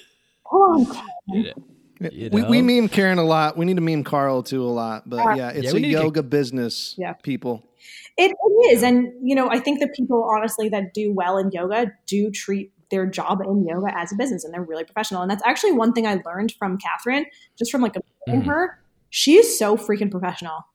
[0.55, 1.03] Oh,
[1.99, 3.57] You We, we meme Karen a lot.
[3.57, 5.09] We need to meme Carl too a lot.
[5.09, 6.95] But yeah, it's Yeah, a we need to yoga business.
[6.97, 7.13] Yeah.
[7.13, 7.63] people.
[8.17, 8.83] It, it is.
[8.83, 12.71] And, you know, I think the people, honestly, that do well in yoga do treat
[12.91, 15.21] their job in yoga as a business and they're really professional.
[15.21, 17.25] And that's actually one thing I learned from Kathryn,
[17.57, 18.45] just from like observing Mhm.
[18.47, 18.79] her.
[19.09, 20.65] She is so freaking professional.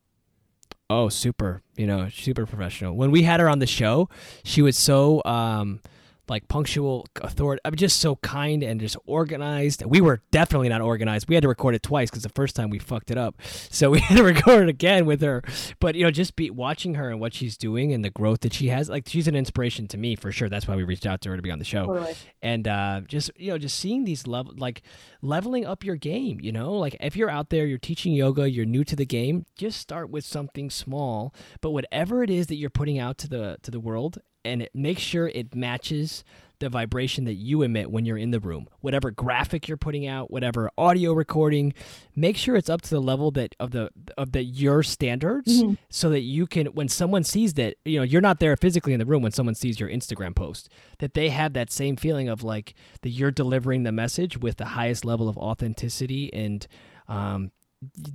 [0.90, 2.96] Oh, super, you know, super professional.
[2.96, 4.09] When we had her on the show,
[4.42, 5.81] she was so um
[6.28, 7.60] like punctual, authority.
[7.64, 9.84] I'm just so kind and just organized.
[9.84, 11.28] We were definitely not organized.
[11.28, 13.90] We had to record it twice because the first time we fucked it up, so
[13.90, 15.42] we had to record it again with her.
[15.80, 18.52] But you know, just be watching her and what she's doing and the growth that
[18.52, 18.88] she has.
[18.88, 20.48] Like she's an inspiration to me for sure.
[20.48, 22.14] That's why we reached out to her to be on the show Totally.
[22.42, 24.82] and uh, just you know just seeing these level like
[25.22, 28.64] leveling up your game you know like if you're out there you're teaching yoga you're
[28.64, 32.70] new to the game just start with something small but whatever it is that you're
[32.70, 36.24] putting out to the to the world and it, make sure it matches
[36.61, 38.66] the vibration that you emit when you're in the room.
[38.80, 41.72] Whatever graphic you're putting out whatever audio recording
[42.16, 45.78] make sure it's up to the level that of the of the your standards Mhm.
[45.88, 48.98] so that you can when someone sees that you know you're not there physically in
[48.98, 52.42] the room when someone sees your instagram post that they have that same feeling of
[52.42, 56.66] like that you're delivering the message with the highest level of authenticity and
[57.06, 57.52] um,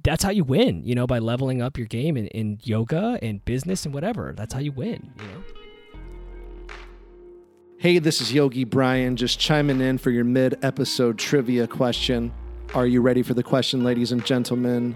[0.04, 3.46] that's how you win you know by leveling up your game in, in yoga and
[3.46, 4.34] business and whatever.
[4.36, 5.44] That's how you win you know
[7.84, 12.34] Hey, this is Yogi Bryan, just chiming in for your mid episode trivia question.
[12.74, 14.96] Are you ready for the question, ladies and gentlemen?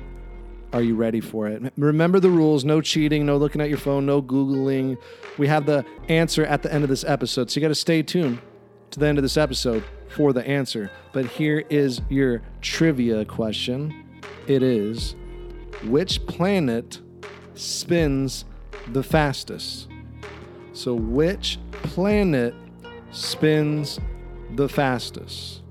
[0.72, 1.74] Are you ready for it?
[1.76, 4.98] Remember the rules no cheating, no looking at your phone, no Googling.
[5.38, 7.52] We have the answer at the end of this episode.
[7.52, 8.40] So you got to stay tuned
[8.92, 10.90] to the end of this episode for the answer.
[11.12, 15.14] But here is your trivia question it is
[15.84, 17.02] which planet
[17.54, 18.46] spins
[18.94, 19.90] the fastest?
[20.72, 22.54] So, which planet
[23.18, 24.00] spins
[24.56, 25.62] the fastest?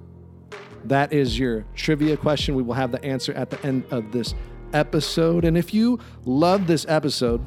[0.85, 2.55] That is your trivia question.
[2.55, 4.35] We will have the answer at the end of this
[4.73, 5.45] episode.
[5.45, 7.45] And if you love this episode,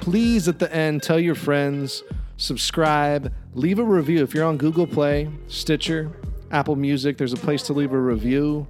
[0.00, 2.02] please at the end tell your friends,
[2.36, 4.22] subscribe, leave a review.
[4.22, 6.10] If you're on Google Play, Stitcher,
[6.50, 8.66] Apple Music, there's a place to leave a review.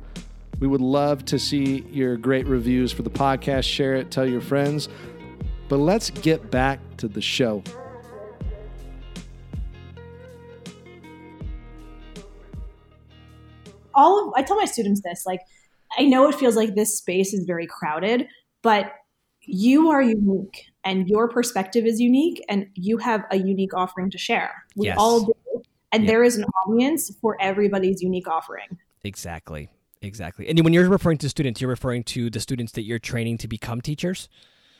[0.61, 3.64] We would love to see your great reviews for the podcast.
[3.64, 4.88] Share it, tell your friends.
[5.68, 7.62] But let's get back to the show.
[14.01, 15.41] All of I tell my students this like
[15.99, 18.27] I know it feels like this space is very crowded,
[18.63, 18.93] but
[19.43, 24.19] you are unique and your perspective is unique and you have a unique offering to
[24.19, 24.53] share.
[24.77, 24.97] We Yes.
[24.99, 25.33] all do.
[25.93, 26.11] And Yep.
[26.11, 28.79] there is an audience for everybody's unique offering.
[29.03, 29.69] Exactly.
[30.03, 30.49] Exactly.
[30.49, 33.49] And when you're referring to students, you're referring to the students that you're training to
[33.49, 34.29] become teachers?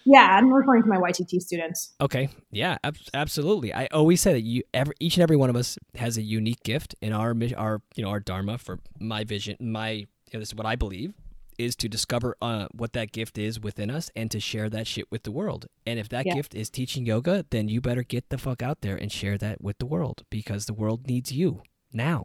[0.05, 1.93] Yeah, I'm referring to my YTT students.
[2.01, 2.31] Okay.
[2.51, 3.73] Yeah, ab- absolutely.
[3.75, 6.63] I always say that you every, each and every one of us has a unique
[6.63, 10.49] gift in our our you know our dharma for my vision, my you know, this
[10.51, 11.13] is what I believe
[11.59, 15.05] is to discover uh, what that gift is within us and to share that shit
[15.11, 15.67] with the world.
[15.87, 16.35] And if that Yeah.
[16.35, 19.61] gift is teaching yoga, then you better get the fuck out there and share that
[19.61, 21.61] with the world because the world needs you
[21.93, 22.25] now.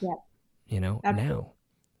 [0.00, 0.14] Yeah.
[0.66, 1.34] You know, Absolutely.
[1.34, 1.52] now.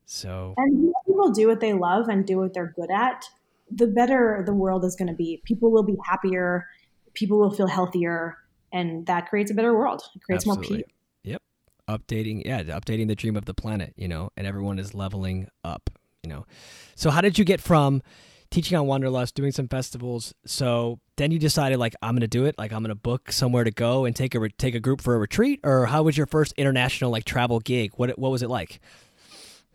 [0.06, 3.22] So And people do what they love and do what they're good at,
[3.70, 5.42] the better the world is going to be.
[5.44, 6.68] People will be happier,
[7.14, 8.36] people will feel healthier,
[8.72, 10.02] and that creates a better world.
[10.14, 10.84] It creates more Absolutely.
[10.84, 10.94] peace.
[11.24, 11.42] Yep.
[11.88, 15.90] Updating, yeah, updating the dream of the planet, you know, and everyone is leveling up,
[16.22, 16.46] you know.
[16.94, 18.02] So how did you get from
[18.50, 22.46] teaching on Wanderlust, doing some festivals, so then you decided like I'm going to do
[22.46, 24.80] it, like I'm going to book somewhere to go and take a re- take a
[24.80, 27.92] group for a retreat or how was your first international like travel gig?
[27.96, 28.80] What what was it like?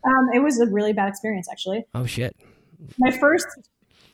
[0.05, 1.85] Um, it was a really bad experience, actually.
[1.93, 2.35] Oh shit.
[2.99, 3.47] My first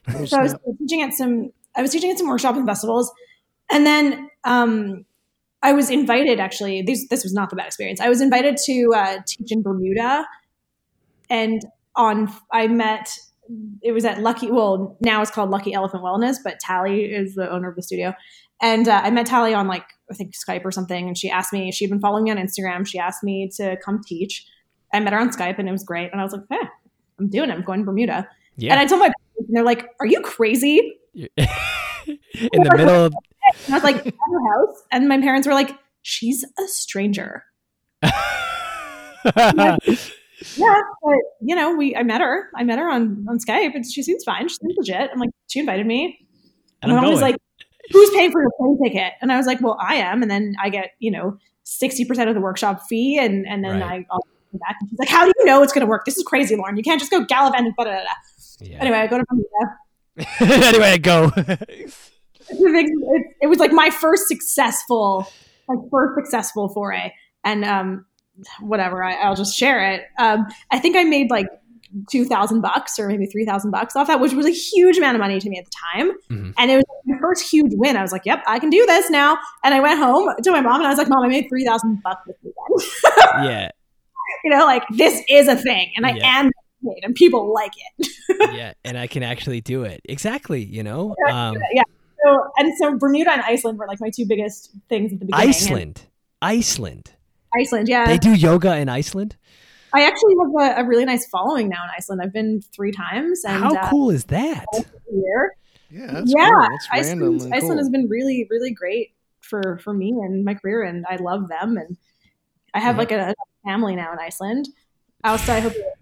[0.14, 3.12] Oh, so I was teaching at some I was teaching at some workshops and festivals,
[3.72, 5.06] and then um,
[5.64, 6.40] I was invited.
[6.40, 8.02] Actually, this this was not the bad experience.
[8.02, 10.26] I was invited to uh, teach in Bermuda,
[11.30, 11.62] and
[11.96, 13.14] on I met.
[13.82, 14.50] It was at Lucky.
[14.50, 18.14] Well, now it's called Lucky Elephant Wellness, but Tally is the owner of the studio,
[18.62, 21.54] and uh, I met Tally on like I think Skype or something, and she asked
[21.54, 21.72] me.
[21.72, 22.88] She'd been following me on Instagram.
[22.88, 24.46] She asked me to come teach.
[24.94, 26.12] I met her on Skype, and it was great.
[26.12, 26.68] And I was like, "Hey,
[27.20, 27.54] I'm doing it.
[27.54, 28.74] I'm going to Bermuda." Yeah.
[28.74, 33.14] And I told my and they're like, "Are you crazy?" in the middle of
[33.66, 37.44] And I was like, "At her house," and my parents were like, "She's a stranger."
[40.58, 42.50] Yeah, but you know, we I met her.
[42.56, 44.48] I met her on on Skype, and she seems fine.
[44.48, 45.12] She seems legit.
[45.14, 46.18] I'm like, she invited me,
[46.82, 47.34] and my I'm mom was going.
[47.34, 47.42] like,
[47.92, 50.56] "Who's paying for your plane ticket?" And I was like, "Well, I am." And then
[50.60, 54.02] I get you know sixty percent of the workshop fee, and and then Right.
[54.02, 54.22] I I'll
[54.54, 54.78] back.
[54.82, 56.06] And she's like, "How do you know it's going to work?
[56.06, 56.76] This is crazy, Lauren.
[56.76, 58.04] You can't just go gallivanting." Blah, blah, blah.
[58.62, 58.78] Yeah.
[58.80, 60.60] Anyway, I go to Bermuda.
[60.70, 61.32] anyway, I go.
[61.36, 62.88] It's a big-
[63.42, 65.28] it, was like my first successful,
[65.68, 68.06] like first successful foray, and um,
[68.60, 69.04] whatever.
[69.04, 70.04] I, I'll just share it.
[70.20, 71.48] Um, I think I made like
[72.10, 75.16] two thousand bucks or maybe three thousand bucks off that, which was a huge amount
[75.16, 76.12] of money to me at the time.
[76.30, 76.54] Mhm.
[76.58, 77.96] And it was my first huge win.
[77.98, 80.62] I was like, "Yep, I can do this now." And I went home to my
[80.62, 82.92] mom and I was like, "Mom, I made three thousand bucks this weekend."
[83.46, 83.70] yeah.
[84.44, 86.40] you know, like this is a thing, and I Yeah.
[86.40, 86.52] am
[86.84, 88.08] paid, and people like it.
[88.54, 90.02] Yeah, and I can actually do it.
[90.06, 91.16] Exactly, you know.
[91.30, 91.84] Um yeah.
[92.24, 95.42] So, and so Bermuda and Iceland were like my two biggest things at the beginning.
[95.48, 96.06] And Iceland.
[96.42, 97.12] Iceland.
[97.58, 98.06] Iceland, yeah.
[98.06, 99.36] They do yoga in Iceland?
[99.94, 102.22] I actually have a, a really nice following now in Iceland.
[102.24, 104.66] I've been three times, and How uh, cool is that?
[105.12, 105.56] year.
[105.90, 106.62] Yeah, that's yeah, cool.
[106.62, 107.78] That's Iceland, random Iceland cool.
[107.78, 111.76] has been really, really great for for me and my career, and I love them.
[111.78, 111.98] And
[112.74, 113.00] I have Yeah.
[113.00, 114.70] like a, a family now in Iceland.
[115.24, 116.01] Outside, I hope you're listening.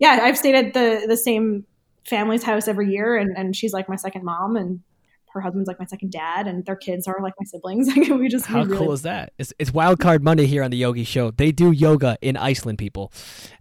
[0.00, 1.64] Yeah, I've stayed at the the same
[2.04, 4.80] family's house every year, and and she's like my second mom, and
[5.32, 7.88] her husband's like my second dad, and their kids are like my siblings.
[7.96, 9.32] Like we just How really cool is that?
[9.38, 11.30] It's, it's Wild Card Monday here on the Yogi Show.
[11.30, 13.12] They do yoga in Iceland, people.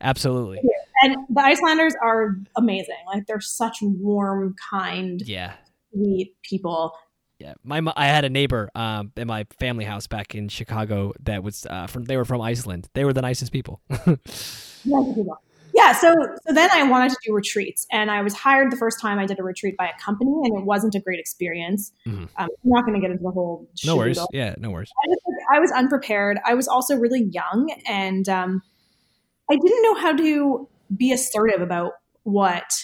[0.02, 0.60] Absolutely.
[1.04, 2.96] and the Icelanders are amazing.
[3.06, 5.54] Like they're such warm, kind, Yeah.
[5.94, 6.94] sweet people.
[7.38, 11.42] Yeah, my I had a neighbor um, in my family house back in Chicago that
[11.44, 12.04] was uh, from.
[12.04, 12.90] They were from Iceland.
[12.94, 13.82] They were the nicest people.
[14.86, 15.38] Yeah, people.
[15.80, 16.14] Yeah, so
[16.46, 19.26] so then I wanted to do retreats, and I was hired the first time I
[19.26, 21.94] did a retreat by a company, and it wasn't a great experience.
[22.06, 22.24] Mhm.
[22.24, 23.70] Um, I'm not going to get into the whole.
[23.86, 24.20] no worries.
[24.34, 24.92] Yeah, no worries.
[25.04, 25.22] I, just,
[25.54, 26.38] I was unprepared.
[26.46, 28.62] I was also really young, and um,
[29.50, 30.68] I didn't know how to
[30.98, 32.84] be assertive about what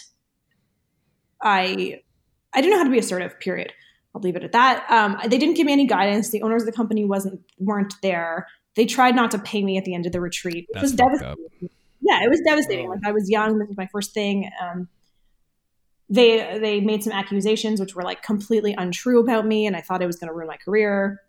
[1.41, 2.01] I
[2.53, 3.37] I didn't know how to be assertive.
[3.41, 3.73] Period.
[4.13, 4.89] I'll leave it at that.
[4.89, 6.29] Um, they didn't give me any guidance.
[6.29, 8.47] The owners of the company wasn't weren't there.
[8.75, 10.93] They tried not to pay me at the end of the retreat, which That's was
[10.93, 11.33] devastating.
[11.63, 11.71] up.
[12.05, 12.87] Yeah, it was devastating.
[12.87, 13.57] Like I was young.
[13.57, 14.49] This was my first thing.
[14.61, 14.87] Um,
[16.07, 20.03] they they made some accusations which were like completely untrue about me, and I thought
[20.03, 21.21] it was going to ruin my career.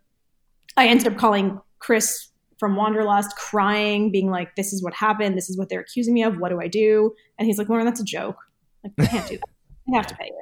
[0.77, 5.37] I ended up calling Chris from Wanderlust, crying, being like, "This is what happened.
[5.37, 6.39] This is what they're accusing me of.
[6.39, 8.37] What do I do?" And he's like, "Lauren, that's a joke.
[8.85, 9.95] Like, I can't do that.
[9.95, 10.35] I have to pay it."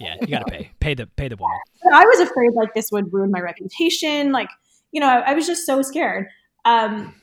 [0.00, 0.70] Yeah, you gotta pay.
[0.80, 1.58] Pay the pay the woman.
[1.92, 4.32] I was afraid like this would ruin my reputation.
[4.32, 4.48] Like,
[4.92, 6.28] you know, I, I was just so scared.
[6.64, 7.14] Um,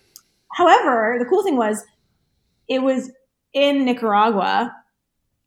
[0.51, 1.84] however, the cool thing was
[2.68, 3.11] it was
[3.53, 4.74] in Nicaragua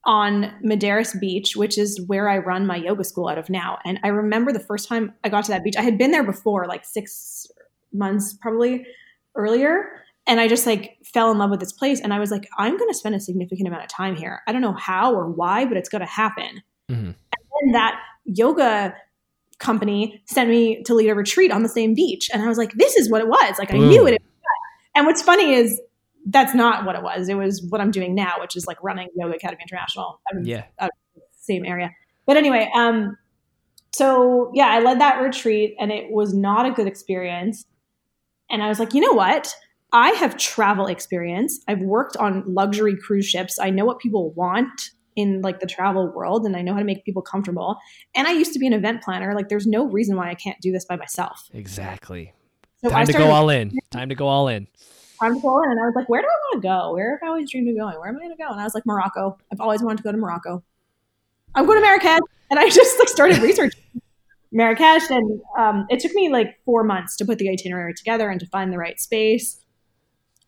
[0.04, 3.78] on Maderas Beach, which is where I run my yoga school out of now.
[3.84, 6.22] And I remember the first time I got to that beach, I had been there
[6.24, 7.46] before, like six
[7.92, 8.86] months probably
[9.34, 9.86] earlier.
[10.28, 12.00] And I just like fell in love with this place.
[12.00, 14.42] And I was like, I'm going to spend a significant amount of time here.
[14.46, 17.10] I don't know how or why, but it's going to happen Mm-hmm.
[17.62, 18.94] and that yoga
[19.58, 22.70] company sent me to lead a retreat on the same beach and i was like
[22.74, 23.88] this is what it was like i Boom.
[23.88, 24.22] knew it
[24.94, 25.80] and what's funny is
[26.26, 27.28] that's not what it was.
[27.28, 30.64] It was what i'm doing now which is like running yoga academy international I'm Yeah.
[31.40, 31.92] same area.
[32.26, 33.16] But anyway um
[33.94, 37.64] so yeah i led that retreat and it was not a good experience.
[38.50, 39.54] And i was like you know what?
[39.92, 41.60] I have travel experience.
[41.68, 43.58] I've worked on luxury cruise ships.
[43.58, 46.84] I know what people want in like the travel world and i know how to
[46.84, 47.78] make people comfortable.
[48.14, 49.34] And i used to be an event planner.
[49.34, 51.48] Like there's no reason why i can't do this by myself.
[51.54, 52.34] Exactly.
[52.82, 53.72] so Time to go all in.
[53.92, 54.66] Time to go all in.
[55.18, 56.92] Time to go in and I was like, where do I want to go?
[56.92, 57.98] Where have I always dreamed of going?
[57.98, 58.48] Where am I going to go?
[58.50, 59.38] And I was like, Morocco.
[59.52, 60.62] I've always wanted to go to Morocco.
[61.54, 62.20] I'm going to Marrakesh.
[62.50, 63.82] And I just like started researching
[64.52, 65.10] Marrakesh.
[65.10, 68.46] And um, it took me like four months to put the itinerary together and to
[68.46, 69.60] find the right space.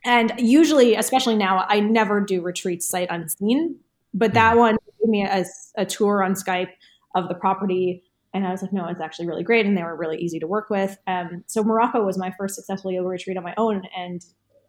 [0.05, 3.77] And usually, especially now, I never do retreats sight unseen.
[4.15, 5.45] But that one gave me a,
[5.77, 6.71] a tour on Skype
[7.15, 8.03] of the property.
[8.33, 9.67] And I was like, no, it's actually really great.
[9.67, 10.97] And they were really easy to work with.
[11.07, 13.83] Um, so Morocco was my first successful yoga retreat on my own.
[13.97, 14.25] And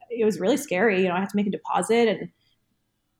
[0.09, 1.01] it was really scary.
[1.01, 2.29] You know, I had to make a deposit and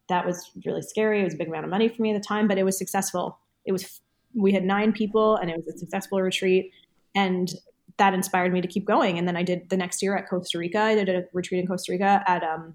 [0.09, 1.21] that was really scary.
[1.21, 2.77] It was a big amount of money for me at the time, but it was
[2.77, 3.39] successful.
[3.65, 4.01] It was,
[4.33, 6.71] we had nine people and it was a successful retreat.
[7.15, 7.51] And
[7.97, 9.17] that inspired me to keep going.
[9.17, 10.79] And then I did the next year at Costa Rica.
[10.79, 12.73] I did a retreat in Costa Rica at, um,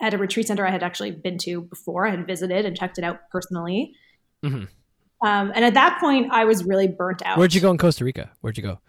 [0.00, 2.06] at a retreat center I had actually been to before.
[2.06, 3.94] I had visited and checked it out personally.
[4.42, 4.68] Mhm.
[5.24, 7.38] Um, and at that point, I was really burnt out.
[7.38, 8.32] Where'd you go in Costa Rica?
[8.40, 8.80] Where'd you go?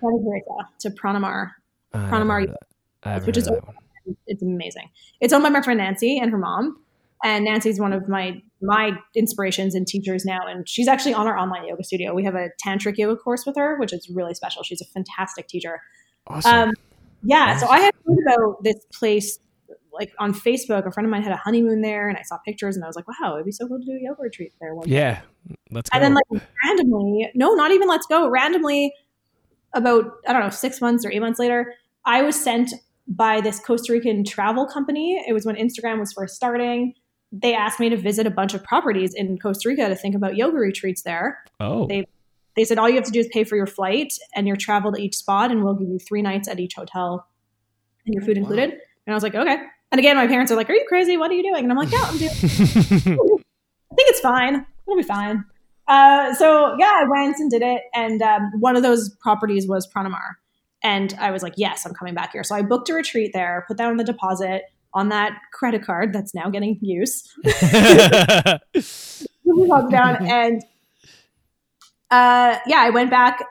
[0.00, 1.50] Costa Rica to Pranamar.
[1.92, 2.54] Uh, Pranamar,
[3.12, 3.22] heard of that.
[3.22, 3.50] I which is
[4.26, 4.90] it's amazing.
[5.20, 6.78] It's owned by my friend Nancy and her mom.
[7.22, 10.46] And Nancy's one of my my inspirations and teachers now.
[10.46, 12.14] And she's actually on our online yoga studio.
[12.14, 14.62] We have a tantric yoga course with her, which is really special.
[14.62, 15.80] She's a fantastic teacher.
[16.26, 16.54] Awesome.
[16.54, 16.74] Um,
[17.22, 19.38] yeah, so I had heard about this place
[19.92, 20.86] like on Facebook.
[20.86, 22.96] A friend of mine had a honeymoon there, and I saw pictures, and I was
[22.96, 24.96] like, "Wow, it'd be so cool to do a yoga retreat there." One day.
[24.96, 25.20] yeah.
[25.70, 25.96] Let's go.
[25.96, 28.28] And then like randomly, no, not even let's go.
[28.28, 28.92] Randomly,
[29.72, 31.74] about I don't know six months or eight months later,
[32.04, 32.74] I was sent
[33.06, 35.22] by this Costa Rican travel company.
[35.28, 36.94] It was when Instagram was first starting.
[37.32, 40.36] They asked me to visit a bunch of properties in Costa Rica to think about
[40.36, 41.42] yoga retreats there.
[41.60, 41.86] oh.
[41.86, 42.06] they-
[42.56, 44.92] They said all you have to do is pay for your flight and your travel
[44.92, 47.26] to each spot, and we'll give you three nights at each hotel
[48.06, 48.42] and your food Wow.
[48.42, 48.70] included.
[49.06, 49.56] And I was like, okay.
[49.90, 51.16] And again, my parents are like, "Are you crazy?
[51.16, 54.64] What are you doing?" And I'm like, "Yeah, I'm doing." I think it's fine.
[54.86, 55.44] It'll be fine.
[55.86, 59.86] Uh, so yeah, I went and did it, and um, one of those properties was
[59.86, 60.34] Pranamar,
[60.84, 63.64] and I was like, "Yes, I'm coming back here." So I booked a retreat there,
[63.66, 64.62] put down the deposit
[64.92, 67.22] on that credit card that's now getting use.
[67.42, 68.60] deposit
[69.90, 70.62] down, and
[72.10, 73.42] uh, yeah, I went back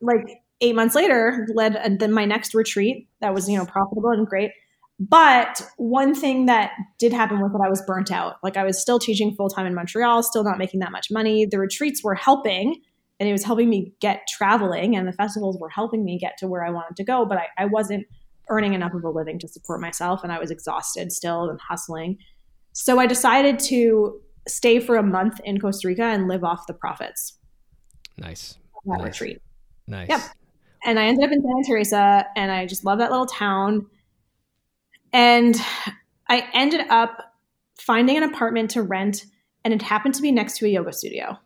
[0.00, 4.10] like eight months later, led uh, then my next retreat that was you know profitable
[4.10, 4.50] and great.
[4.98, 8.36] But one thing that did happen was that I was burnt out.
[8.42, 11.44] Like I was still teaching full time in Montreal, still not making that much money.
[11.44, 12.80] The retreats were helping
[13.22, 16.48] and it was helping me get traveling, and the festivals were helping me get to
[16.48, 17.24] where I wanted to go.
[17.24, 18.04] But I, I wasn't
[18.48, 22.18] earning enough of a living to support myself, and I was exhausted still and hustling.
[22.72, 26.74] So I decided to stay for a month in Costa Rica and live off the
[26.74, 27.34] profits
[28.18, 28.58] nice.
[28.86, 29.04] that Nice.
[29.06, 29.40] retreat
[29.86, 30.08] Nice.
[30.08, 30.20] Yep.
[30.84, 33.86] and I ended up in Santa Teresa, and I just love that little town.
[35.12, 35.54] And
[36.28, 37.36] I ended up
[37.78, 39.26] finding an apartment to rent,
[39.64, 41.38] and it happened to be next to a yoga studio.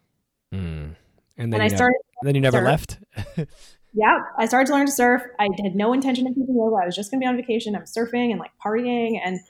[1.39, 2.64] And then And I never, started, then you never surf.
[2.66, 2.99] left.
[3.95, 5.22] yeah, I started to learn to surf.
[5.39, 6.76] I had no intention of keeping yoga.
[6.82, 7.74] I was just going to be on vacation.
[7.76, 9.41] I'm surfing and like partying, and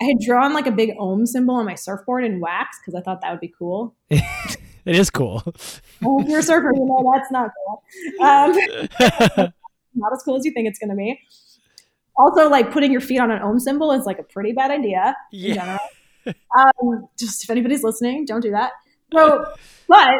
[0.00, 3.02] I had drawn like a big Om symbol on my surfboard in wax because I
[3.02, 3.94] thought that would be cool.
[4.10, 5.42] it is cool.
[6.02, 7.82] Well, if you're a surfer, you know that's not cool.
[8.26, 9.52] Um,
[9.94, 11.18] not as cool as you think it's going to be.
[12.18, 15.14] Also, like putting your feet on an Om symbol is like a pretty bad idea
[15.32, 15.78] in general.
[16.26, 18.72] Um, just if anybody's listening, don't do that.
[19.12, 19.46] So,
[19.88, 20.18] but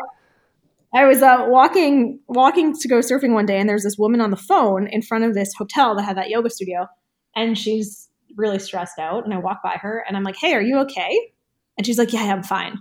[0.96, 4.30] I was uh, walking walking to go surfing one day, and there's this woman on
[4.30, 6.86] the phone in front of this hotel that had that yoga studio,
[7.34, 9.24] and she's really stressed out.
[9.24, 11.32] And I walk by her, and I'm like, "Hey, are you okay?"
[11.76, 12.78] And she's like, "Yeah, I'm fine."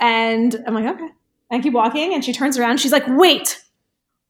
[0.00, 1.08] And I'm like, "Okay."
[1.50, 2.80] And I keep walking, and she turns around.
[2.80, 3.62] She's like, "Wait,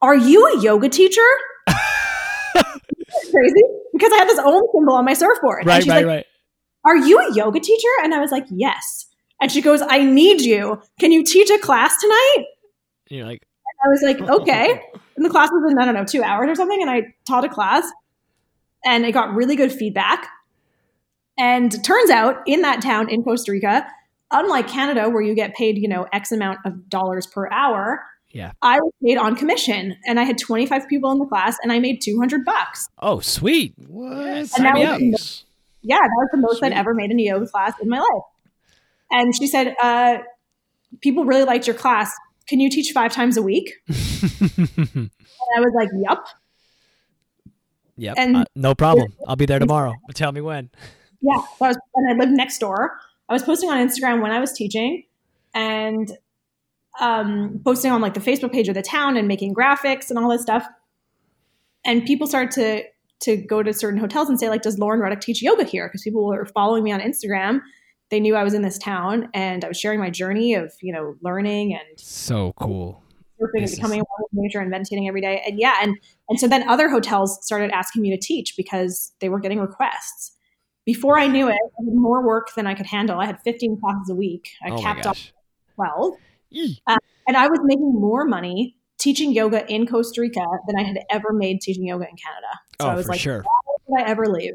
[0.01, 1.21] are you a yoga teacher?"
[3.31, 3.63] Crazy
[3.93, 5.59] because I had this Om symbol on my surfboard.
[5.59, 6.25] and Right, she's right, like, right.
[6.85, 7.87] are you a yoga teacher?
[8.03, 9.05] And I was like, yes.
[9.39, 10.81] And she goes, I need you.
[10.99, 12.45] Can you teach a class tonight?
[13.13, 13.43] And you're like,
[13.85, 14.81] I was like, okay.
[15.15, 16.81] And the class was in, I don't know, two hours or something.
[16.81, 17.87] And I taught a class
[18.83, 20.27] and it got really good feedback.
[21.37, 23.85] And turns out in that town in Costa Rica,
[24.31, 28.51] unlike Canada, where you get paid, you know, X amount of dollars per hour, Yeah.
[28.63, 29.95] I was paid on commission.
[30.07, 32.89] And I had 25 people in the class and I made 200 bucks.
[32.99, 33.73] oh, sweet.
[33.87, 34.47] What?
[34.47, 34.99] sign me up.
[34.99, 35.43] Nice.
[35.83, 36.71] yeah, that was the most Sweet.
[36.71, 38.23] I'd ever made in a yoga class in my life.
[39.11, 40.17] And she said, uh,
[41.01, 42.11] people really liked your class.
[42.47, 43.73] Can you teach five times a week?
[45.45, 46.27] And I was like, Yep.
[47.97, 48.15] yep.
[48.17, 49.13] And- uh, no problem.
[49.27, 49.93] I'll be there tomorrow.
[50.13, 50.69] Tell me when.
[51.21, 51.41] Yeah.
[51.57, 52.97] So I was, and I lived next door.
[53.29, 55.03] I was posting on Instagram when I was teaching
[55.53, 56.11] and
[56.99, 60.29] um, posting on like the Facebook page of the town and making graphics and all
[60.29, 60.65] this stuff.
[61.85, 62.83] And people started to
[63.21, 65.87] to go to certain hotels and say, like, does Lauren Rudick teach yoga here?
[65.87, 67.61] Because people were following me on Instagram.
[68.13, 70.93] They knew I was in this town and I was sharing my journey of, you
[70.93, 73.01] know, learning and So cool.
[73.41, 75.41] surfing and This is- becoming one with nature and meditating every day.
[75.47, 75.97] And yeah, and
[76.29, 80.37] and so then other hotels started asking me to teach because they were getting requests.
[80.85, 83.19] Before I knew it, I had more work than I could handle.
[83.19, 84.51] I had 15 classes a week.
[84.63, 85.33] I oh capped off gosh.
[85.73, 86.13] 12.
[86.51, 86.81] Yee.
[86.85, 86.97] Uh,
[87.27, 91.33] and I was making more money teaching yoga in Costa Rica than I had ever
[91.33, 92.59] made teaching yoga in Canada.
[92.79, 93.41] So oh, I oh, was for like, sure.
[93.41, 94.53] why would I ever leave?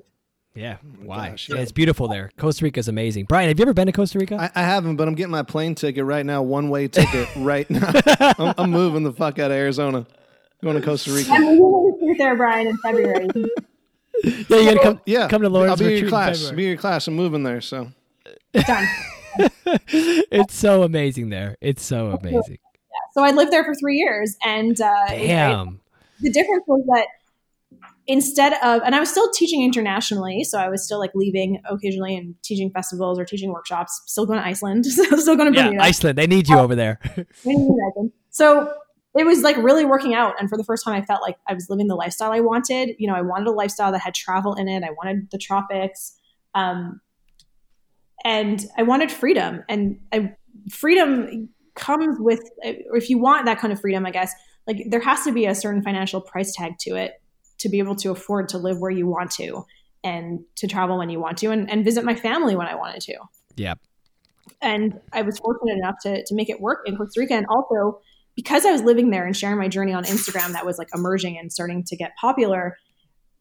[0.58, 0.78] Yeah.
[0.98, 1.28] my Why?
[1.30, 1.56] gosh, yeah.
[1.56, 1.62] yeah.
[1.62, 2.30] it's beautiful there.
[2.36, 3.26] Costa Rica is amazing.
[3.26, 4.36] Bryan, have you ever been to Costa Rica?
[4.54, 7.68] I, I haven't, but I'm getting my plane ticket right now, one way ticket right
[7.70, 7.92] now.
[8.20, 10.04] I'm, I'm moving the fuck out of Arizona,
[10.62, 11.30] going to Costa Rica.
[11.32, 11.54] I'm Rica.
[11.54, 13.28] moving to retreat there, Bryan, in February.
[14.24, 15.00] yeah, you gotta come.
[15.06, 16.38] Yeah, Come to Lauren's I'll be in retreat your in class.
[16.38, 16.56] February.
[16.56, 17.06] Be in your class.
[17.06, 17.92] I'm moving there, so
[18.52, 18.88] Done.
[19.92, 21.56] it's so amazing there.
[21.60, 22.58] It's so amazing.
[23.12, 25.28] So I lived there for three years, and uh, it was.
[25.28, 25.80] Damn.
[26.20, 27.06] the difference was that
[28.08, 32.16] instead of and i was still teaching internationally so i was still like leaving occasionally
[32.16, 35.84] and teaching festivals or teaching workshops still going to iceland still going to Yeah, bermuda
[35.84, 36.18] Iceland.
[36.18, 36.98] They need you over there.
[38.30, 38.72] so
[39.16, 41.54] it was like really working out and for the first time i felt like i
[41.54, 42.96] was living the lifestyle i wanted.
[42.98, 44.82] You know i wanted a lifestyle that had travel in it.
[44.82, 46.18] I wanted the tropics
[46.54, 47.00] um,
[48.24, 50.34] and i wanted freedom and I,
[50.72, 54.32] freedom comes with if you want that kind of freedom i guess
[54.66, 57.12] like there has to be a certain financial price tag to it
[57.58, 59.64] to be able to afford to live where you want to
[60.04, 63.00] and to travel when you want to and, and visit my family when i wanted
[63.00, 63.16] to
[63.58, 63.74] yeah.
[64.62, 67.34] and I was fortunate enough to, to make it work in Costa Rica.
[67.34, 68.00] And also
[68.34, 71.36] because I was living there and sharing my journey on Instagram that was like emerging
[71.38, 72.78] and starting to get popular,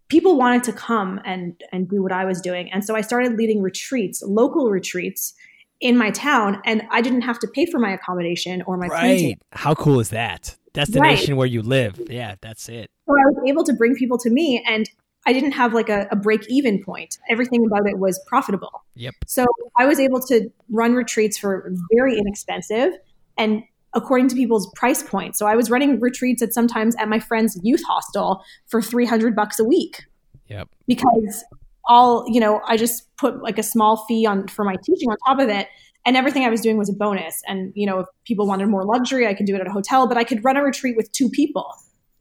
[0.09, 2.71] people wanted to come and and do what I was doing.
[2.71, 5.35] And so I started leading retreats, local retreats
[5.79, 8.87] in my town, and I didn't have to pay for my accommodation or my.
[8.87, 9.37] Right.
[9.51, 10.57] How cool is that?
[10.77, 11.99] Destination where you live.
[12.09, 12.89] Yeah, that's it.
[13.07, 14.89] So I was able to bring people to me and
[15.25, 17.17] I didn't have like a, a break even point.
[17.29, 18.83] Everything about it was profitable.
[18.95, 19.13] Yep.
[19.25, 19.45] So
[19.77, 22.93] I was able to run retreats for very inexpensive
[23.37, 23.63] and
[23.93, 25.39] according to people's price points.
[25.39, 29.59] So I was running retreats at sometimes at my friend's youth hostel for 300 bucks
[29.59, 30.05] a week
[30.47, 30.69] Yep.
[30.87, 31.43] because
[31.89, 35.17] all, you know, I just put like a small fee on for my teaching on
[35.25, 35.67] top of it
[36.07, 37.43] and everything I was doing was a bonus.
[37.47, 40.07] And, you know, if people wanted more luxury, I could do it at a hotel,
[40.07, 41.69] but I could run a retreat with two people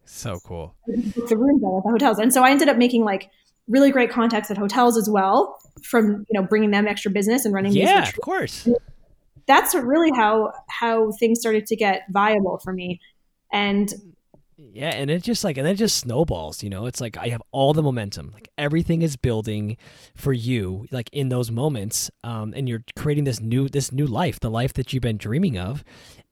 [0.05, 0.74] So cool.
[0.87, 2.18] the rooms at the hotels.
[2.18, 3.30] And so I ended up making like
[3.68, 7.55] really great contacts at hotels as well from, you know, bringing them extra business and
[7.55, 8.68] running these Yeah, of course.
[9.47, 13.01] That's really how how things started to get viable for me.
[13.53, 13.95] And
[14.73, 16.87] Yeah, and it just like and it just snowballs, you know.
[16.87, 18.31] It's like I have all the momentum.
[18.33, 19.77] Like everything is building
[20.14, 22.11] for you like in those moments.
[22.25, 25.59] Um and you're creating this new this new life, the life that you've been dreaming
[25.59, 25.85] of.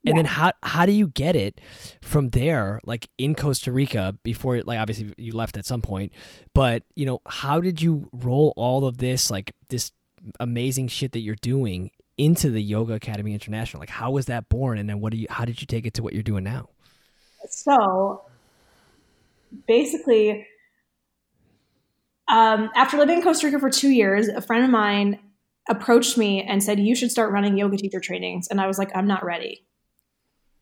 [0.07, 1.59] And then how how do you get it
[2.01, 6.11] from there like in Costa Rica before like obviously you left at some point,
[6.53, 9.91] but you know, how did you roll all of this like this
[10.39, 13.79] amazing shit that you're doing into the Yoga Academy International?
[13.79, 15.95] Like how was that born and then what do you how did you take it
[15.95, 16.69] to what you're doing now?
[17.49, 18.24] so
[19.67, 20.47] basically
[22.27, 25.19] um, after living in Costa Rica for two years, a friend of mine
[25.69, 28.47] approached me and said, You should start running yoga teacher trainings.
[28.47, 29.65] And I was like, I'm not ready.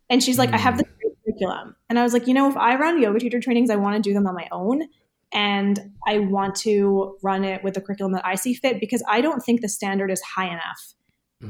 [0.09, 0.85] And she's like, I have the
[1.25, 1.75] curriculum.
[1.89, 4.01] And I was like, You know, if I run yoga teacher trainings, I want to
[4.01, 4.83] do them on my own.
[5.31, 9.21] And I want to run it with the curriculum that I see fit because I
[9.21, 10.93] don't think the standard is high enough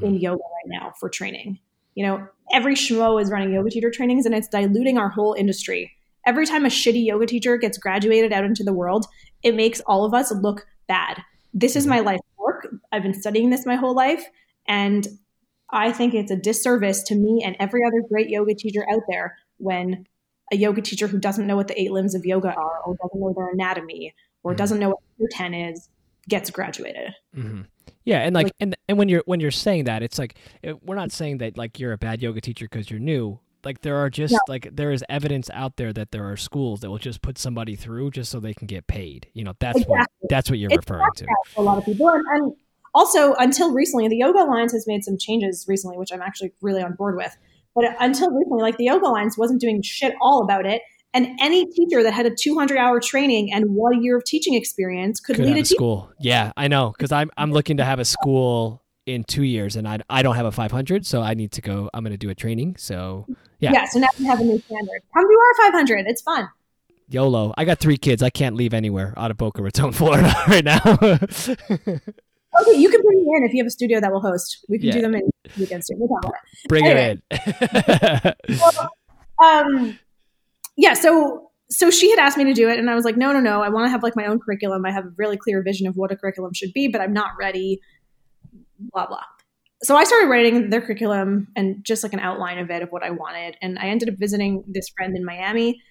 [0.02, 1.60] in yoga right now for training.
[1.96, 5.92] You know, every schmo is running yoga teacher trainings and it's diluting our whole industry.
[6.26, 9.06] Every time a shitty yoga teacher gets graduated out into the world,
[9.44, 11.22] it makes all of us look bad.
[11.54, 12.68] This is my life work.
[12.92, 14.24] I've been studying this my whole life.
[14.68, 15.08] And
[15.70, 19.38] I think it's a disservice to me and every other great yoga teacher out there
[19.58, 20.06] when
[20.52, 23.20] a yoga teacher who doesn't know what the eight limbs of yoga are or doesn't
[23.20, 24.14] know their anatomy
[24.44, 25.90] or doesn't know what your 10 is
[26.30, 27.14] gets graduated.
[27.36, 27.62] Mm-hmm.
[28.06, 30.36] Yeah, and like, and and when you're when you're saying that, it's like
[30.82, 33.40] we're not saying that like you're a bad yoga teacher because you're new.
[33.66, 36.90] Like there are just like there is evidence out there that there are schools that
[36.90, 39.28] will just put somebody through just so they can get paid.
[39.34, 41.26] You know, that's what that's what you're It's referring to.
[41.58, 42.10] a lot of people.
[42.10, 42.54] And, and
[42.96, 46.84] also, until recently, the Yoga Alliance has made some changes recently, which I'm actually really
[46.84, 47.36] on board with.
[47.76, 50.82] But until recently, like the Yoga Alliance wasn't doing shit all about it.
[51.16, 55.20] And any teacher that had a 200 hour training and one year of teaching experience
[55.20, 56.12] could, Could lead a a school.
[56.20, 59.88] Yeah, I know because I'm I'm looking to have a school in two years, and
[59.88, 61.90] I I don't have a 500, so I need to go.
[61.94, 62.76] I'm going to do a training.
[62.78, 63.28] So
[63.64, 63.72] yeah.
[63.74, 63.86] Yeah.
[63.86, 65.02] so now we have a new standard.
[65.14, 66.06] Come do our 500.
[66.08, 66.48] It's fun.
[67.10, 67.54] YOLO.
[67.58, 68.24] I got three kids.
[68.24, 70.80] I can't leave anywhere out of Boca Raton, Florida, right now.
[72.62, 74.64] Okay, you can bring me in if you have a studio that will host.
[74.70, 74.94] We can Yeah.
[74.94, 75.22] do them in
[75.58, 75.96] weekends too.
[75.98, 76.70] We'll talk about it.
[76.70, 77.20] Bring Anyway.
[77.32, 78.56] it in.
[79.44, 79.98] um
[80.78, 83.34] yeah so so she had asked me to do it and i was like no
[83.34, 85.64] no no i want to have like my own curriculum i have a really clear
[85.64, 87.80] vision of what a curriculum should be but i'm not ready
[88.94, 89.24] blah blah
[89.84, 93.04] so i started writing their curriculum and just like an outline of it of what
[93.04, 95.82] i wanted and i ended up visiting this friend in miami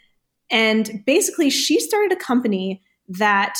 [0.50, 3.58] and basically she started a company that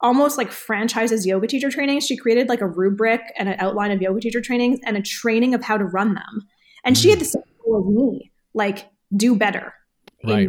[0.00, 4.00] almost like franchises yoga teacher trainings she created like a rubric and an outline of
[4.00, 6.46] yoga teacher trainings and a training of how to run them
[6.84, 7.22] and she had mm.
[7.22, 9.72] the same goal as me like do better
[10.20, 10.48] in right.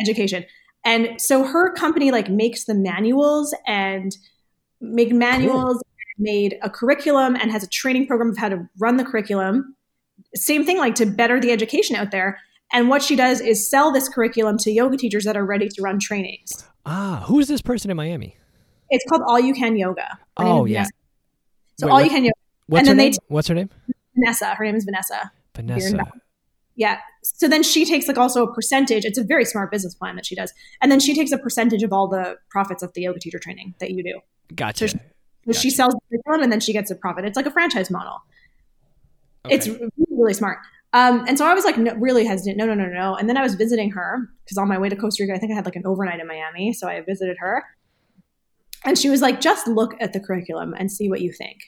[0.00, 0.44] education.
[0.84, 4.16] And so her company like makes the manuals and
[4.80, 5.82] make manuals,
[6.18, 9.74] made a curriculum and has a training program of how to run the curriculum.
[10.34, 12.38] Same thing like to better the education out there.
[12.72, 15.82] And what she does is sell this curriculum to yoga teachers that are ready to
[15.82, 16.64] run trainings.
[16.84, 18.36] Ah, who is this person in Miami?
[18.90, 20.18] It's called All You Can Yoga.
[20.38, 20.78] Her Oh, yeah.
[20.80, 20.92] Vanessa.
[21.78, 22.32] So Wait, All what- You Can Yoga.
[22.68, 23.12] What's And her name?
[23.12, 23.70] t- What's her name?
[24.16, 24.54] Vanessa.
[24.54, 25.30] Her name is Vanessa.
[25.54, 26.04] Vanessa.
[26.74, 26.98] Yeah.
[27.22, 29.04] So then she takes like also a percentage.
[29.04, 30.52] It's a very smart business plan that she does.
[30.82, 33.74] And then she takes a percentage of all the profits of the yoga teacher training
[33.78, 34.20] that you do.
[34.54, 34.88] Gotcha.
[34.88, 34.98] So
[35.46, 37.24] So she sells the curriculum and then she gets a profit.
[37.24, 38.22] It's like a franchise model.
[39.48, 40.58] It's really, really smart.
[40.92, 42.56] Um, and so I was like, no, really hesitant.
[42.56, 43.14] No, no, no, no, no.
[43.16, 45.52] And then I was visiting her because on my way to Costa Rica, I think
[45.52, 46.72] I had like an overnight in Miami.
[46.72, 47.64] So I visited her.
[48.84, 51.58] And she was like, just look at the curriculum and see what you think.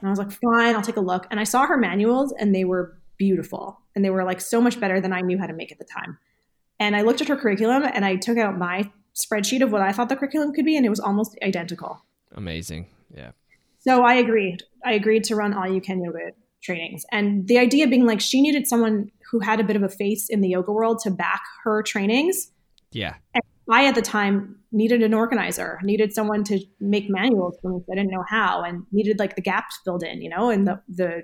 [0.00, 1.26] And I was like, fine, I'll take a look.
[1.30, 3.80] And I saw her manuals and they were beautiful.
[3.94, 5.84] And they were like so much better than I knew how to make at the
[5.84, 6.18] time.
[6.80, 9.92] And I looked at her curriculum and I took out my spreadsheet of what I
[9.92, 12.02] thought the curriculum could be, and it was almost identical.
[12.34, 12.88] Amazing.
[13.14, 13.32] Yeah.
[13.78, 14.62] So I agreed.
[14.84, 16.30] I agreed to run all you can yoga
[16.62, 17.04] trainings.
[17.10, 20.28] And the idea being like she needed someone who had a bit of a face
[20.28, 22.50] in the yoga world to back her trainings.
[22.92, 23.14] Yeah.
[23.70, 27.80] I at the time needed an organizer, needed someone to make manuals for me.
[27.90, 30.80] I didn't know how, and needed like the gaps filled in, you know, and the
[30.88, 31.22] the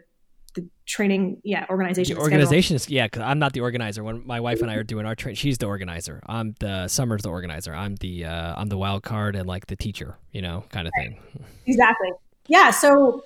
[0.61, 2.17] the training, yeah, organization.
[2.17, 4.03] The organization is yeah, because I'm not the organizer.
[4.05, 6.21] When my wife and I are doing our train, she's the organizer.
[6.27, 7.75] I'm the Summer's the organizer.
[7.75, 10.93] I'm the uh, I'm the wild card and like the teacher, you know, kind of
[10.97, 11.21] thing.
[11.67, 12.11] exactly
[12.49, 13.23] yeah so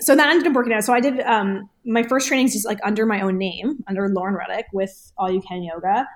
[0.00, 2.78] so that ended up working out so i did um my first trainings just like
[2.82, 6.06] under my own name under lauren rudick with all you can yoga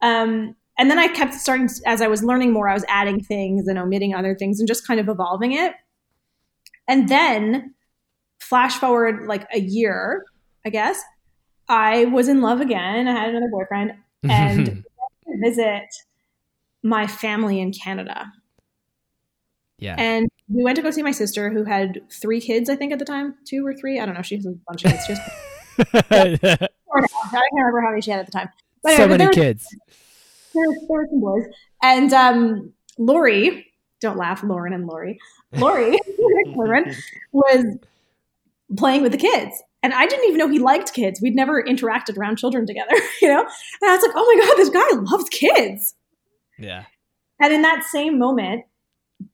[0.00, 3.68] um and then i kept starting as i was learning more i was adding things
[3.68, 5.74] and omitting other things and just kind of evolving it
[6.86, 7.74] and then
[8.48, 10.24] flash forward like a year
[10.64, 11.00] i guess
[11.68, 13.92] i was in love again i had another boyfriend
[14.28, 14.84] and
[15.40, 15.84] visit
[16.82, 18.32] my family in canada
[19.78, 19.94] yeah.
[19.98, 22.98] and we went to go see my sister who had three kids, I think at
[22.98, 24.00] the time, two or three.
[24.00, 24.22] I don't know.
[24.22, 25.06] She has a bunch of kids.
[25.06, 25.18] Has
[26.10, 26.70] I can't
[27.52, 28.48] remember how many she had at the time.
[28.82, 29.66] But so anyway, many kids.
[30.54, 31.44] there, was- there were some boys.
[31.82, 33.66] And um, Lori,
[34.00, 35.18] don't laugh, Lauren and Lori.
[35.52, 35.98] Lori,
[36.46, 36.94] Lauren,
[37.32, 37.76] was
[38.76, 39.62] playing with the kids.
[39.82, 41.20] And I didn't even know he liked kids.
[41.22, 43.40] We'd never interacted around children together, you know?
[43.40, 45.94] And I was like, oh my God, this guy loves kids.
[46.58, 46.84] Yeah.
[47.40, 48.64] And in that same moment,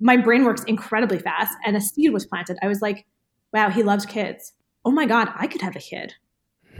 [0.00, 2.58] my brain works incredibly fast and a seed was planted.
[2.62, 3.06] I was like,
[3.52, 4.52] wow, he loves kids.
[4.84, 6.14] Oh my God, I could have a kid.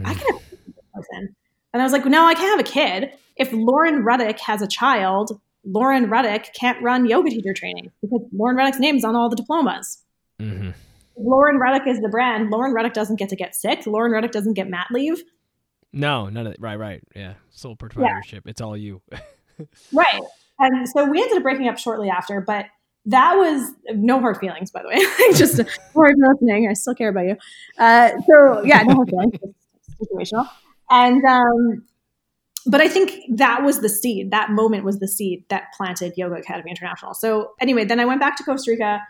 [0.03, 1.35] I could have a person.
[1.73, 3.11] And I was like, no, I can't have a kid.
[3.35, 8.55] If Lauren Rudick has a child, Lauren Rudick can't run yoga teacher training because Lauren
[8.55, 10.03] Rudick's name is on all the diplomas.
[10.39, 10.75] hmm If
[11.17, 12.49] Lauren Rudick is the brand.
[12.49, 13.85] Lauren Rudick doesn't get to get sick.
[13.85, 15.23] Lauren Rudick doesn't get mat leave.
[15.93, 16.59] No, none of it.
[16.59, 17.01] Right, right.
[17.15, 17.35] Yeah.
[17.51, 18.43] Sole proprietorship.
[18.47, 19.01] It's all you.
[19.93, 20.21] Right.
[20.59, 22.65] And so we ended up breaking up shortly after, but
[23.05, 24.95] that was no hard feelings, by the way.
[25.37, 25.61] just
[25.93, 26.67] hard listening.
[26.69, 27.37] I still care about you.
[27.77, 29.37] Uh, so yeah, no hard feelings.
[30.01, 30.49] situational.
[30.89, 31.83] And um,
[32.65, 34.31] but I think that was the seed.
[34.31, 37.13] That moment was the seed that planted Yoga Academy International.
[37.13, 39.01] So anyway, then I went back to Costa Rica,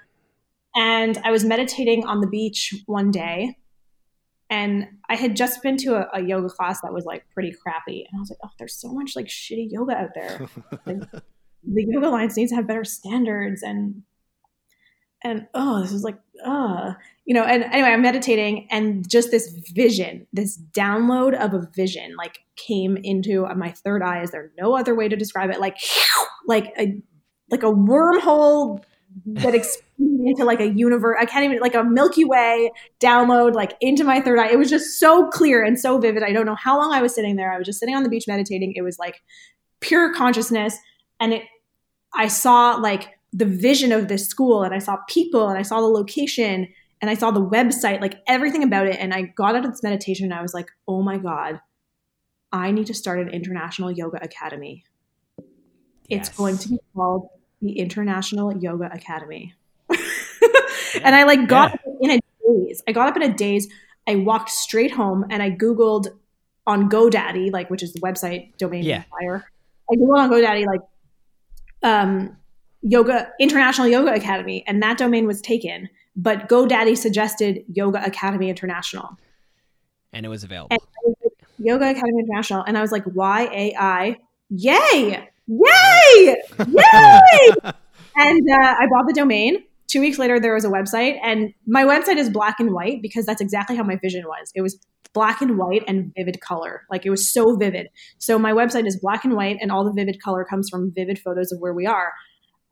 [0.75, 3.57] and I was meditating on the beach one day,
[4.49, 8.05] and I had just been to a, a yoga class that was like pretty crappy,
[8.09, 10.47] and I was like, oh, there's so much like shitty yoga out there.
[10.85, 11.01] Like,
[11.67, 14.03] the Yoga Alliance needs to have better standards and
[15.23, 16.93] and oh this was like uh
[17.25, 22.13] you know and anyway i'm meditating and just this vision this download of a vision
[22.19, 24.21] like came into my third eye.
[24.21, 25.59] Is there no other way to describe it?
[25.59, 25.77] Like
[26.47, 27.01] like a
[27.49, 28.83] like a wormhole
[29.25, 33.75] that expanded into like a universe i can't even like a milky way download like
[33.79, 36.55] into my third eye it was just so clear and so vivid i don't know
[36.55, 38.81] how long i was sitting there i was just sitting on the beach meditating it
[38.81, 39.21] was like
[39.79, 40.77] pure consciousness
[41.19, 41.43] and it
[42.15, 45.81] I saw like the vision of this school and I saw people and I saw
[45.81, 46.67] the location
[47.01, 48.97] and I saw the website, like everything about it.
[48.99, 51.59] And I got out of this meditation and I was like, oh my God,
[52.53, 54.85] I need to start an international yoga academy.
[56.07, 56.29] Yes.
[56.29, 57.27] It's going to be called
[57.61, 59.53] the International Yoga Academy.
[59.89, 59.97] yeah.
[61.03, 61.93] And I like got yeah.
[61.99, 62.81] in a daze.
[62.87, 63.67] I got up in a daze.
[64.07, 66.07] I walked straight home and I Googled
[66.65, 69.03] on GoDaddy, like which is the website domain yeah.
[69.09, 69.43] fire.
[69.91, 70.79] I Googled on GoDaddy like
[71.83, 72.37] um,
[72.85, 79.17] yoga international yoga academy and that domain was taken but godaddy suggested yoga academy international
[80.13, 81.15] and it was available was
[81.57, 84.15] yoga academy international and i was like y-a-i
[84.49, 86.35] yay yay
[86.67, 87.49] yay
[88.17, 91.83] and uh, i bought the domain two weeks later there was a website and my
[91.83, 94.79] website is black and white because that's exactly how my vision was it was
[95.15, 96.83] black and white and vivid color.
[96.91, 97.87] Like it was so vivid.
[98.19, 101.17] So my website is black and white, and all the vivid color comes from vivid
[101.17, 102.11] photos of where we are.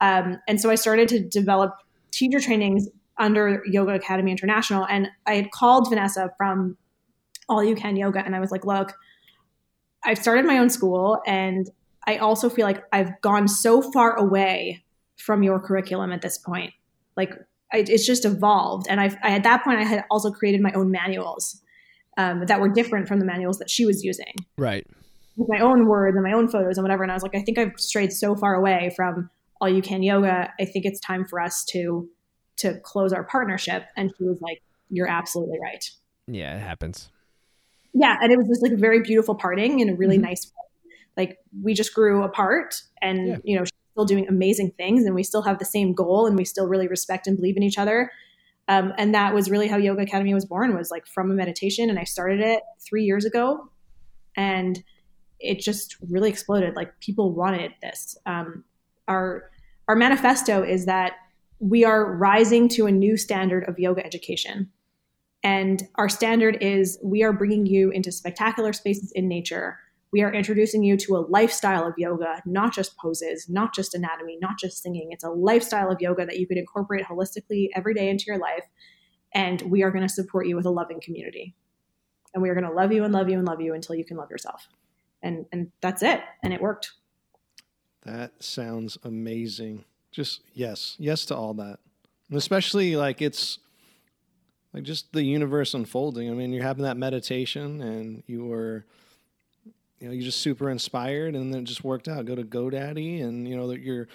[0.01, 1.74] Um, and so I started to develop
[2.11, 4.86] teacher trainings under Yoga Academy International.
[4.86, 6.78] And I had called Vanessa from
[7.47, 8.93] All You Can Yoga, and I was like, look,
[10.03, 11.69] I've started my own school, and
[12.05, 14.83] I also feel like I've gone so far away
[15.17, 16.73] from your curriculum at this point.
[17.15, 17.33] Like
[17.71, 18.87] it's just evolved.
[18.89, 21.61] And I've, I, at that point, I had also created my own manuals
[22.17, 24.33] um, that were different from the manuals that she was using.
[24.57, 24.85] Right.
[25.35, 27.03] With my own words and my own photos and whatever.
[27.03, 29.29] And I was like, I think I've strayed so far away from
[29.59, 30.51] all you can yoga.
[30.59, 32.09] I think it's time for us to
[32.57, 33.85] to close our partnership.
[33.97, 35.89] And she was like, You're absolutely right.
[36.27, 37.09] Yeah, it happens.
[37.93, 38.15] Yeah.
[38.21, 40.25] And it was just like a very beautiful parting in a really mm-hmm.
[40.25, 40.62] nice way.
[41.16, 43.38] Like we just grew apart and yeah.
[43.43, 46.38] you know, she's still doing amazing things and we still have the same goal and
[46.38, 48.11] we still really respect and believe in each other
[48.68, 51.89] um, and that was really how Yoga Academy was born was like from a meditation.
[51.89, 53.70] And I started it three years ago
[54.38, 54.82] and
[55.39, 56.76] it just really exploded.
[56.76, 58.18] Like people wanted this.
[58.26, 58.64] Um,
[59.07, 59.49] our,
[59.88, 61.14] our manifesto is that
[61.59, 64.70] we are rising to a new standard of yoga education.
[65.43, 69.78] And our standard is we are bringing you into spectacular spaces in nature
[70.14, 74.38] we are introducing you to a lifestyle of yoga, not just poses, not just anatomy,
[74.39, 75.09] not just singing.
[75.09, 78.64] It's a lifestyle of yoga that you could incorporate holistically every day into your life.
[79.34, 81.55] And we are going to support you with a loving community.
[82.36, 84.05] And we are going to love you and love you and love you until you
[84.05, 84.68] can love yourself.
[85.24, 86.22] And and that's it.
[86.43, 86.91] And it worked.
[88.05, 89.84] That sounds amazing.
[90.11, 91.80] Just yes, yes to all that.
[92.30, 93.57] And especially like it's
[94.74, 96.30] like just the universe unfolding.
[96.30, 98.86] I mean, you're having that meditation and you were
[100.03, 102.25] you know, you're just super inspired, and then it just worked out.
[102.25, 104.09] Go to GoDaddy, and you know that your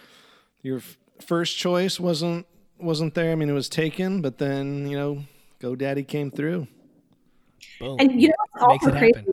[0.61, 0.83] your
[1.23, 2.47] first choice wasn't
[2.79, 3.33] wasn't there.
[3.33, 5.25] I mean, it was taken, but then you know,
[5.61, 6.69] GoDaddy came through.
[7.81, 7.97] Boom.
[7.99, 9.33] And you know what's also crazy happen.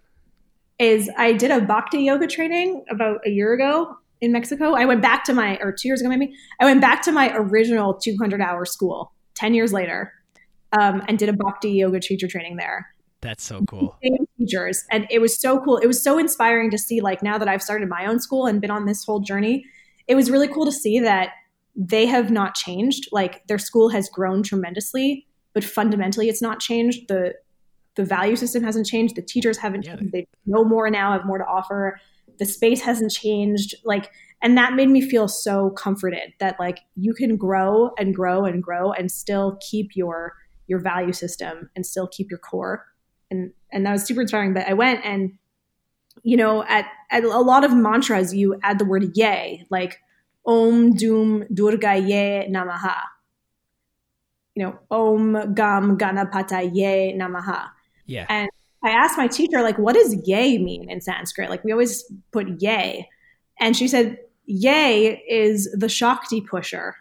[0.80, 4.76] is I did a Bhakti yoga training about a year ago in Mexico.
[4.76, 6.34] I went back to my or two years ago maybe.
[6.62, 10.14] I went back to my original 200 hour school ten years later,
[10.72, 12.88] um, and did a Bhakti yoga teacher training there.
[13.20, 13.98] That's so cool.
[14.38, 14.84] Teachers.
[14.92, 15.78] And it was so cool.
[15.78, 18.62] It was so inspiring to see, like, now that I've started my own school and
[18.62, 19.66] been on this whole journey,
[20.08, 21.30] it was really cool to see that
[21.76, 23.08] they have not changed.
[23.12, 27.08] Like, their school has grown tremendously, but fundamentally, it's not changed.
[27.08, 27.36] The
[27.96, 29.16] the value system hasn't changed.
[29.16, 29.96] The teachers haven't yeah.
[29.96, 30.12] changed.
[30.12, 31.98] They know more now, have more to offer.
[32.40, 33.74] The space hasn't changed.
[33.86, 34.12] Like,
[34.42, 38.62] and that made me feel so comforted that like you can grow and grow and
[38.62, 40.34] grow and still keep your
[40.68, 42.86] your value system and still keep your core
[43.32, 44.54] and and that was super inspiring.
[44.54, 45.34] But I went and
[46.24, 50.00] you know at, at a lot of mantras you add the word yay like
[50.46, 52.96] om doom durga ye namaha
[54.56, 57.68] you know om gam ganapata ye namaha
[58.08, 58.26] yeah.
[58.30, 58.50] And
[58.84, 61.50] i asked my teacher like what does yay mean in sanskrit?
[61.50, 63.10] Like we always put yay
[63.60, 66.96] and she said yay is the shakti pusher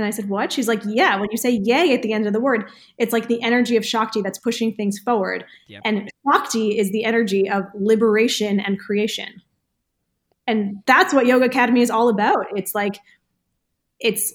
[0.00, 0.52] And I said, What?
[0.52, 3.28] She's like, Yeah, when you say yay at the end of the word, it's like
[3.28, 5.44] the energy of Shakti that's pushing things forward.
[5.68, 5.82] Yep.
[5.84, 9.42] And Shakti is the energy of liberation and creation.
[10.46, 12.46] And that's what Yoga Academy is all about.
[12.56, 12.96] It's like,
[14.00, 14.32] it's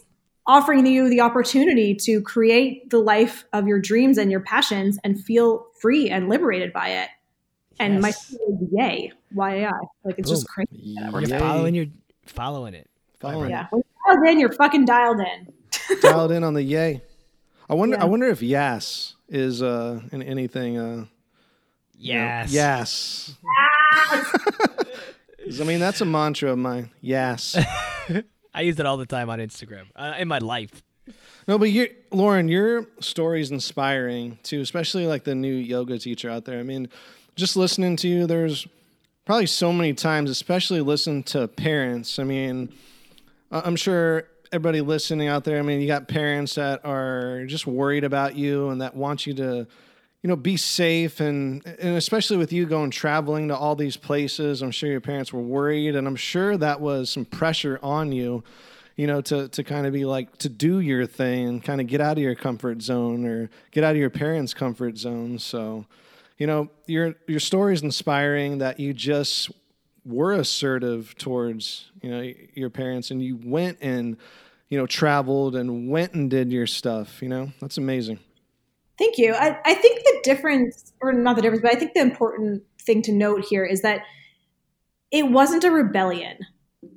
[0.48, 5.22] offering you the opportunity to create the life of your dreams and your passions and
[5.22, 7.10] feel free and liberated by it.
[7.80, 8.36] And my Yes.
[8.72, 9.72] yay, Y A I.
[10.06, 10.66] Like it's just Boom.
[10.68, 10.96] crazy.
[11.12, 11.40] You're Yay.
[11.40, 11.86] following your
[12.26, 12.90] following it.
[13.20, 13.68] Following Yeah.
[13.72, 15.54] When you're dialed in, you're fucking dialed in.
[16.02, 17.02] Dialed in on the yay.
[17.70, 17.98] I wonder.
[17.98, 18.04] Yeah.
[18.04, 20.78] I wonder if yes is uh, in anything.
[20.78, 21.06] Uh,
[21.98, 22.52] you know, Yes.
[22.52, 23.36] yes.
[25.46, 26.90] 'Cause, I mean, that's a mantra of mine.
[27.02, 27.56] Yes.
[28.54, 30.82] I use it all the time on Instagram uh, in my life.
[31.48, 36.30] No, but you, Lauren, your story is inspiring too, especially like the new yoga teacher
[36.30, 36.60] out there.
[36.60, 36.90] I mean,
[37.36, 38.68] just listening to you, there's
[39.26, 42.18] probably so many times, especially listen to parents.
[42.18, 42.74] I mean,
[43.52, 48.04] I'm sure everybody listening out there, I mean, you got parents that are just worried
[48.04, 49.68] about you and that want you to,
[50.22, 54.62] you know, be safe and and especially with you going traveling to all these places,
[54.62, 58.44] I'm sure your parents were worried and I'm sure that was some pressure on you
[58.96, 61.88] you know, to, to kind of be like to do your thing and kind of
[61.88, 65.38] get out of your comfort zone or get out of your parents' comfort zone.
[65.38, 65.86] So,
[66.38, 69.52] you know, your your story is inspiring that you just
[70.06, 74.18] were assertive towards, you know, your parents and you went and,
[74.70, 77.52] you know, traveled and went and did your stuff, you know?
[77.60, 78.20] That's amazing.
[78.98, 79.34] Thank you.
[79.34, 83.02] I, I think the difference, or not the difference, but I think the important thing
[83.04, 84.02] to note here is that
[85.12, 86.38] it wasn't a rebellion.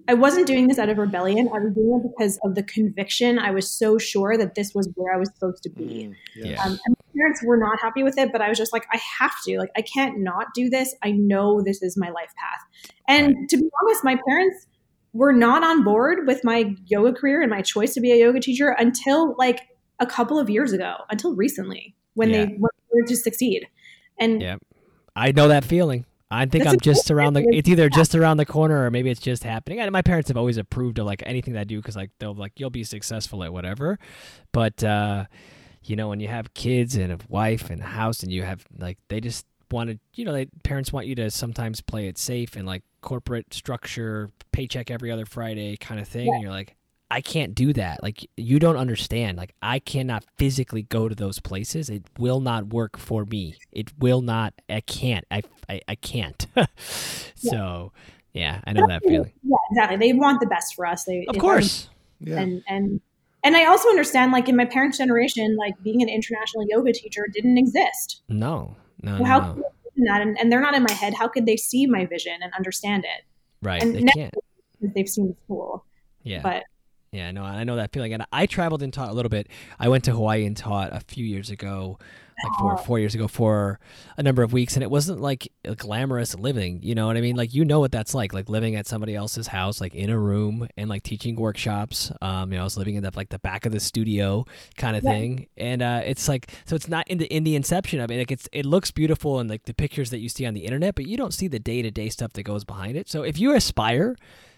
[0.09, 1.49] I wasn't doing this out of rebellion.
[1.49, 3.39] I was doing it because of the conviction.
[3.39, 6.11] I was so sure that this was where I was supposed to be.
[6.35, 6.63] Yeah.
[6.65, 8.99] Um, and my parents were not happy with it, but I was just like, I
[9.21, 9.59] have to.
[9.59, 10.95] Like, I can't not do this.
[11.03, 12.95] I know this is my life path.
[13.07, 14.67] And to be honest, my parents
[15.13, 18.41] were not on board with my yoga career and my choice to be a yoga
[18.41, 19.61] teacher until like
[20.01, 22.47] a couple of years ago, until recently, when Yeah.
[22.47, 23.67] they wanted to succeed.
[24.19, 24.57] And Yeah.
[25.15, 26.07] I know that feeling.
[26.31, 27.47] I think That's I'm just around the.
[27.49, 29.81] It's either just around the corner or maybe it's just happening.
[29.81, 32.35] And my parents have always approved of like anything that I do because like they'll
[32.35, 33.99] like you'll be successful at whatever.
[34.53, 35.25] But uh,
[35.85, 38.67] you know when you have kids and a wife and a house and you have
[38.79, 42.19] like they just want to you know they parents want you to sometimes play it
[42.19, 46.33] safe and like corporate structure paycheck every other Friday kind of thing.
[46.33, 46.75] And you're like.
[47.11, 48.03] I can't do that.
[48.03, 49.39] Like you don't understand.
[49.39, 51.89] Like I cannot physically go to those places.
[51.89, 53.55] It will not work for me.
[53.73, 54.55] It will not.
[54.69, 55.25] I can't.
[55.31, 56.47] I I, I can't.
[57.35, 57.93] so,
[58.33, 59.33] yeah, I know that feeling.
[59.43, 59.97] yeah, exactly.
[59.97, 61.05] They want the best for us.
[61.05, 61.89] They, Of if course.
[62.21, 62.41] Yeah.
[62.41, 63.01] and and
[63.43, 67.27] and I also understand, like in my parents' generation, like being an international yoga teacher
[67.33, 68.23] didn't exist.
[68.29, 68.77] No.
[69.03, 69.19] No.
[69.19, 69.55] So how no.
[69.55, 69.63] could
[70.07, 70.21] that?
[70.23, 71.15] And, and they're not in my head.
[71.15, 73.25] How could they see my vision and understand it?
[73.63, 73.83] Right.
[73.83, 74.35] and They can't.
[74.81, 75.85] They've seen the school.
[76.23, 76.43] Yeah.
[76.43, 76.65] But
[77.13, 78.13] Yeah, no, I know that feeling.
[78.13, 79.49] And I traveled and taught a little bit.
[79.79, 81.99] I went to Hawaii and taught a few years ago,
[82.45, 83.81] like four, four years ago, for
[84.19, 84.77] a number of weeks.
[84.77, 86.81] And it wasn't like a glamorous living.
[86.83, 87.35] You know what I mean?
[87.35, 90.19] Like, you know what that's like, like living at somebody else's house, like in a
[90.19, 92.13] room and like teaching workshops.
[92.21, 94.45] Um, you know, I was living in the, like the back of the studio
[94.77, 95.11] kind of Yeah.
[95.13, 95.47] thing.
[95.57, 98.19] And uh, it's like, so it's not in the, in the inception of it.
[98.19, 100.95] Like, it's, it looks beautiful and like the pictures that you see on the internet,
[100.95, 103.09] but you don't see the day to day stuff that goes behind it.
[103.09, 104.15] So if you aspire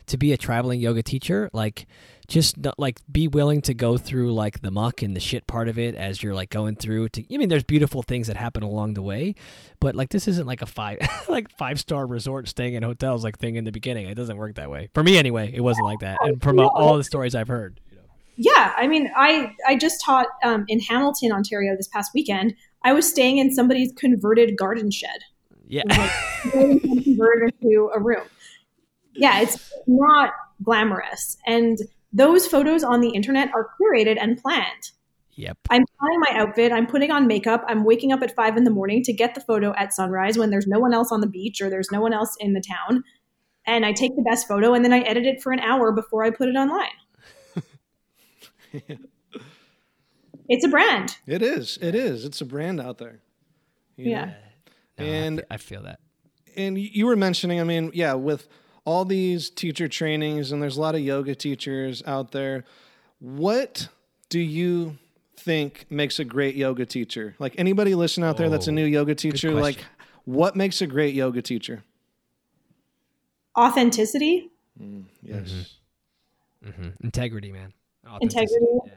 [0.07, 1.87] to be a traveling yoga teacher, like,
[2.31, 5.69] just not, like be willing to go through like the muck and the shit part
[5.69, 8.63] of it as you're like going through to I mean there's beautiful things that happen
[8.63, 9.35] along the way
[9.81, 13.39] but like this isn't like a five like five star resort staying in hotels like
[13.39, 15.99] thing in the beginning it doesn't work that way for me anyway it wasn't like
[15.99, 18.03] that and from uh, all the stories I've heard you know.
[18.37, 22.55] yeah, I mean, I I just taught um, in Hamilton, Ontario, this past weekend.
[22.83, 25.21] I was staying in somebody's converted garden shed.
[25.67, 26.11] yeah like
[26.83, 28.25] converted into a room.
[29.15, 31.37] Yeah, it's not glamorous.
[31.47, 31.79] And
[32.13, 34.91] those photos on the internet are curated and planned.
[35.35, 38.65] yep I'm planning my outfit, I'm putting on makeup, I'm waking up at five in
[38.65, 41.27] the morning to get the photo at sunrise when there's no one else on the
[41.29, 43.05] beach or there's no one else in the town.
[43.67, 46.25] And I take the best photo and then I edit it for an hour before
[46.25, 46.89] I put it online.
[50.53, 51.17] It's a brand.
[51.29, 51.79] It is.
[51.81, 52.25] It is.
[52.25, 53.21] It's a brand out there.
[53.97, 54.35] you Yeah.
[54.99, 56.01] No, And- I feel that
[56.57, 58.49] and you were mentioning, I mean, yeah, with
[58.91, 62.65] all these teacher trainings, and there's a lot of yoga teachers out there.
[63.21, 63.89] What
[64.31, 64.99] do you
[65.37, 67.37] think makes a great yoga teacher?
[67.39, 69.85] Like anybody listening out there that's a Oh, new yoga teacher, like
[70.25, 71.85] what makes a great yoga teacher?
[73.57, 74.51] Authenticity.
[74.81, 75.29] Mm, mm-hmm.
[75.29, 75.77] Yes.
[76.65, 77.73] hmm integrity man
[78.21, 78.67] Integrity.
[78.87, 78.93] yeah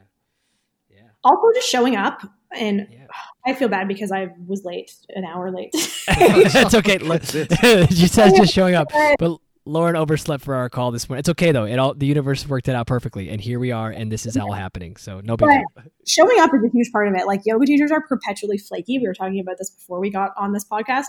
[0.90, 2.20] yeah Also just showing up.
[2.52, 3.06] And Yeah.
[3.46, 5.72] I feel bad because I was late, an hour late.
[6.52, 6.98] that's okay.
[7.10, 7.22] Look,
[7.90, 8.88] you said just showing up,
[9.18, 11.20] but Lauren overslept for our call this morning.
[11.20, 11.64] It's okay though.
[11.64, 14.36] It all the universe worked it out perfectly, and here we are, and this is
[14.36, 14.96] all happening.
[14.96, 15.84] So no big deal.
[16.06, 17.26] showing up is a huge part of it.
[17.26, 18.98] Like yoga teachers are perpetually flaky.
[18.98, 21.04] We were talking about this before we got on this podcast.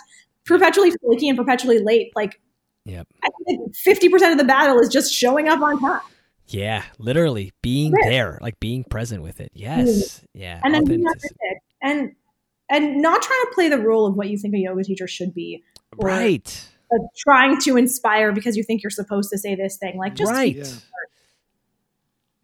[0.46, 2.12] Perpetually flaky and perpetually late.
[2.16, 2.40] Like
[3.46, 6.02] think fifty percent of the battle is just showing up on time.
[6.48, 8.04] Yeah, literally being Right.
[8.06, 9.52] there, like being present with it.
[9.54, 10.22] Yes.
[10.34, 10.62] Yeah.
[10.64, 12.16] and then being authentic- authentic and
[12.70, 15.34] and not trying to play the role of what you think a yoga teacher should
[15.34, 15.64] be
[15.98, 16.70] or Right.
[16.94, 20.32] Uh, trying to inspire because you think you're supposed to say this thing like just
[20.32, 20.56] Right.
[20.56, 20.64] Yeah.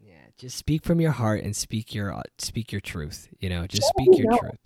[0.00, 0.14] Yeah.
[0.36, 3.28] Just speak from your heart and speak your uh, speak your truth.
[3.40, 4.38] You know, just Yeah, speak your no.
[4.38, 4.58] truth.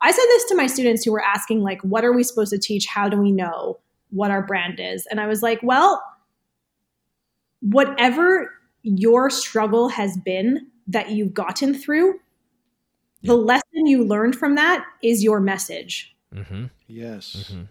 [0.00, 2.58] i said this to my students who were asking like what are we supposed to
[2.58, 3.78] teach how do we know
[4.10, 6.02] what our brand is and i was like well
[7.60, 8.50] whatever
[8.82, 12.18] your struggle has been that you've gotten through
[13.22, 16.64] the lesson you learned from that is your message Mm-hmm.
[16.88, 17.52] Yes.
[17.52, 17.62] hmm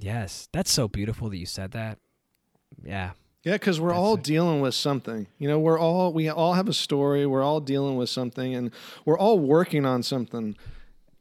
[0.00, 0.48] Yes.
[0.52, 1.98] That's so beautiful that you said that.
[2.82, 3.10] Yeah.
[3.44, 4.22] Yeah, because we're That's all it.
[4.22, 5.26] dealing with something.
[5.38, 7.24] You know, we're all we all have a story.
[7.26, 8.70] We're all dealing with something, and
[9.06, 10.56] we're all working on something.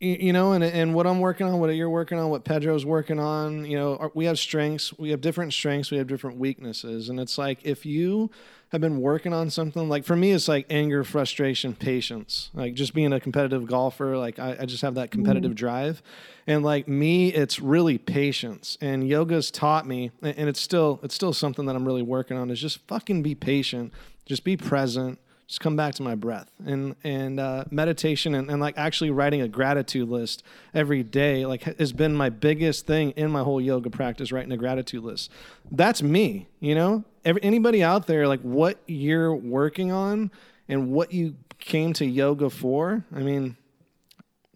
[0.01, 3.19] You know, and and what I'm working on, what you're working on, what Pedro's working
[3.19, 3.65] on.
[3.65, 4.97] You know, we have strengths.
[4.97, 5.91] We have different strengths.
[5.91, 8.31] We have different weaknesses, and it's like if you
[8.69, 12.49] have been working on something, like for me, it's like anger, frustration, patience.
[12.53, 15.57] Like just being a competitive golfer, like I, I just have that competitive mm-hmm.
[15.57, 16.01] drive,
[16.47, 18.77] and like me, it's really patience.
[18.79, 22.49] And yoga's taught me, and it's still it's still something that I'm really working on.
[22.51, 23.91] Is just fucking be patient,
[24.25, 25.19] just be present,
[25.49, 29.41] just come back to my breath, and and uh, meditation, and, and like actually writing
[29.41, 30.43] a gratitude list
[30.73, 34.31] every day, like has been my biggest thing in my whole yoga practice.
[34.31, 35.29] Writing a gratitude list,
[35.71, 36.47] that's me.
[36.61, 40.31] You know, Every, anybody out there, like what you're working on
[40.69, 43.03] and what you came to yoga for.
[43.13, 43.57] I mean,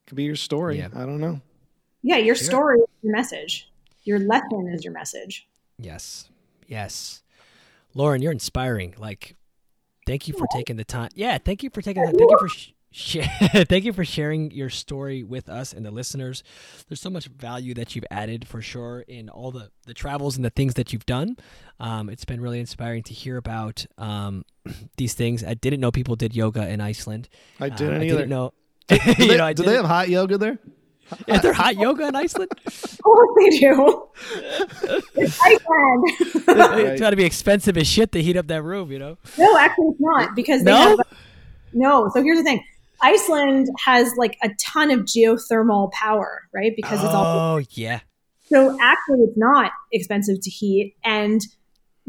[0.05, 0.77] could be your story.
[0.77, 0.89] Yeah.
[0.95, 1.41] I don't know.
[2.03, 2.45] yeah your Sure.
[2.45, 3.69] story is your message
[4.03, 5.47] your lesson is your message
[5.79, 6.29] Yes.
[6.67, 7.23] Yes.
[7.95, 8.93] Lauren, you're inspiring.
[8.97, 9.35] Like,
[10.05, 11.09] thank you for taking the time.
[11.15, 12.15] Yeah, thank you for taking that.
[12.17, 13.27] Thank you for sh- sh-
[13.69, 16.43] thank you for sharing your story with us and the listeners.
[16.87, 20.45] There's so much value that you've added for sure in all the the travels and
[20.45, 21.37] the things that you've done.
[21.79, 24.45] Um, it's been really inspiring to hear about um,
[24.97, 25.43] these things.
[25.43, 27.29] I didn't know people did yoga in Iceland.
[27.59, 28.15] I Uh, didn't I either.
[28.17, 28.53] didn't know.
[28.87, 30.59] Do you they, know, I do they didn't- have hot yoga there?
[31.27, 32.49] Is there hot yoga in Iceland?
[32.65, 34.03] of course they do
[35.15, 36.03] it's Iceland.
[36.89, 39.17] It's got to be expensive as shit to heat up that room, you know?
[39.37, 40.97] No, actually, it's not because they No?
[40.97, 40.99] have
[41.73, 42.09] no.
[42.13, 42.63] So here's the thing:
[43.01, 46.73] Iceland has like a ton of geothermal power, right?
[46.75, 47.99] Because it's all Oh yeah.
[48.45, 48.77] so.
[48.81, 51.41] Actually, it's not expensive to heat, and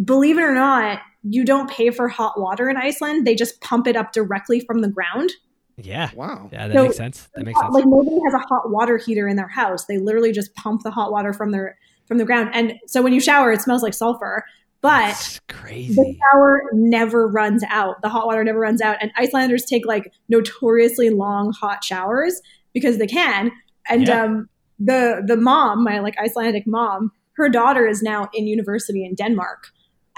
[0.03, 3.27] believe it or not, you don't pay for hot water in Iceland.
[3.27, 5.31] They just pump it up directly from the ground.
[5.77, 6.11] Yeah.
[6.15, 6.49] Wow.
[6.53, 7.29] Yeah, that So- makes sense.
[7.35, 7.73] That makes sense.
[7.75, 9.87] Like nobody has a hot water heater in their house.
[9.87, 13.13] They literally just pump the hot water from their from the ground, and so when
[13.15, 14.45] you shower, it smells like sulfur.
[14.83, 18.03] But That's the shower never runs out.
[18.03, 18.99] The hot water never runs out.
[19.01, 22.43] And Icelanders take like notoriously long hot showers
[22.75, 23.51] because they can.
[23.89, 24.23] And Yeah.
[24.25, 24.49] um,
[24.79, 29.69] the the mom, my like Icelandic mom, her daughter is now in university in Denmark,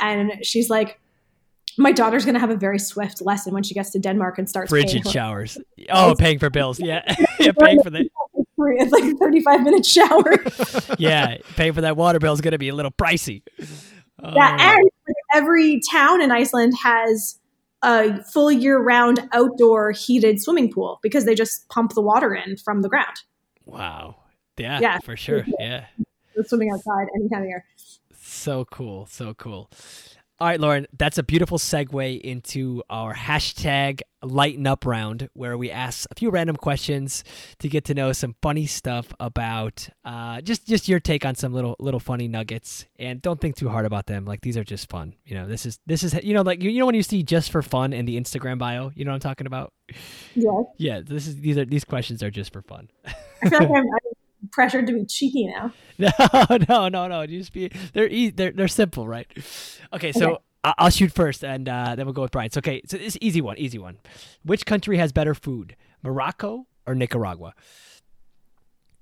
[0.01, 0.99] and she's like,
[1.79, 4.71] my daughter's gonna have a very swift lesson when she gets to Denmark and starts
[4.71, 5.59] Frigid for- showers.
[5.91, 6.81] Oh, paying for bills.
[6.81, 7.03] Yeah.
[7.41, 8.09] yeah, paying for the
[8.59, 10.37] It's like a thirty five minute shower.
[10.99, 13.43] yeah, paying for that water bill is gonna be a little pricey.
[14.23, 14.89] Oh, Yeah, and
[15.35, 17.39] every town in Iceland has
[17.83, 22.57] a full year round outdoor heated swimming pool because they just pump the water in
[22.57, 23.23] from the ground.
[23.67, 24.17] wow.
[24.59, 24.99] Yeah, Yeah.
[25.01, 25.45] for sure.
[25.59, 25.85] Yeah.
[26.47, 27.67] Swimming outside any time of year.
[28.19, 29.05] So cool.
[29.05, 29.69] So cool.
[30.39, 35.71] All right, Lauren, that's a beautiful segue into our hashtag lighten up round where we
[35.71, 37.25] ask a few random questions
[37.59, 41.55] to get to know some funny stuff about uh, just just your take on some
[41.55, 42.85] little little funny nuggets.
[42.99, 44.27] And don't think too hard about them.
[44.27, 45.15] Like these are just fun.
[45.25, 47.23] You know this is this is you know like you, you know when you see
[47.23, 49.73] just for fun in the instagram bio you know what i'm talking about?
[50.35, 52.91] Yeah, yeah this is these are these questions are just for fun.
[53.43, 53.85] I feel like I'm,
[54.57, 55.73] pressured to be cheeky now.
[55.99, 57.27] No, no, no, no.
[57.27, 59.27] Just be they're easy, they're they're simple, right?
[59.93, 60.43] Okay, so Okay.
[60.65, 62.51] I- I'll shoot first, and uh, then we'll go with Bryan.
[62.51, 63.99] So, okay, so this easy one, easy one.
[64.43, 67.55] Which country has better food, Morocco or Nicaragua?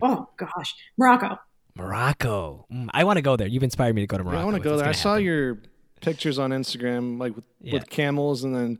[0.02, 1.38] Oh gosh, Morocco.
[1.76, 2.66] Morocco.
[2.72, 3.46] Mm, I want to go there.
[3.48, 4.38] You've inspired me to go to Morocco.
[4.38, 4.84] Yeah, I want to go there.
[4.84, 5.24] I gonna saw happen.
[5.24, 5.58] your
[6.00, 7.72] pictures on Instagram, like with, Yeah.
[7.74, 8.78] with camels and then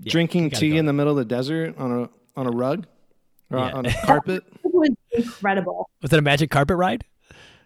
[0.00, 0.76] Yeah, drinking tea go.
[0.76, 2.08] in the middle of the desert on a
[2.38, 2.86] on a rug
[3.50, 3.72] or Yeah.
[3.72, 4.44] on a carpet.
[4.82, 5.88] It was incredible.
[6.02, 7.04] Was it a magic carpet ride?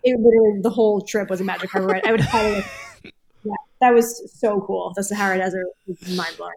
[0.02, 2.06] It literally the whole trip was a magic carpet ride.
[2.06, 2.64] I would highly.
[3.46, 3.52] Yeah,
[3.82, 4.94] that was so cool.
[4.96, 6.54] The Sahara Desert was mind blowing.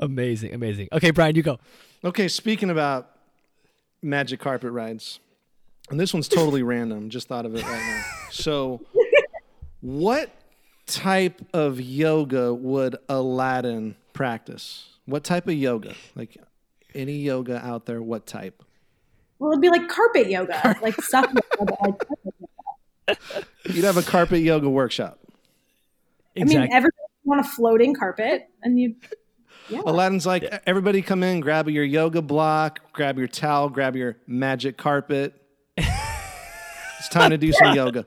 [0.00, 0.86] Amazing, amazing.
[0.92, 1.58] Okay, Bryan, you go.
[2.04, 3.10] Okay, speaking about
[4.02, 5.18] magic carpet rides,
[5.90, 7.10] and this one's totally random.
[7.10, 8.04] Just thought of it right now.
[8.30, 8.80] So,
[9.80, 10.30] what
[10.86, 14.90] type of yoga would Aladdin practice?
[15.06, 15.94] What type of yoga?
[16.14, 16.36] Like
[16.94, 18.62] any yoga out there, what type?
[19.38, 22.02] Well, it'd be like carpet yoga, like stuff yoga, like
[23.06, 23.46] yoga.
[23.70, 25.18] You'd have a carpet yoga workshop.
[26.36, 26.92] I mean, everybody
[27.24, 28.96] want a floating carpet, and you.
[29.68, 29.82] Yeah.
[29.84, 34.78] Aladdin's like, everybody come in, grab your yoga block, grab your towel, grab your magic
[34.78, 35.34] carpet.
[35.76, 38.06] it's time to do some yoga.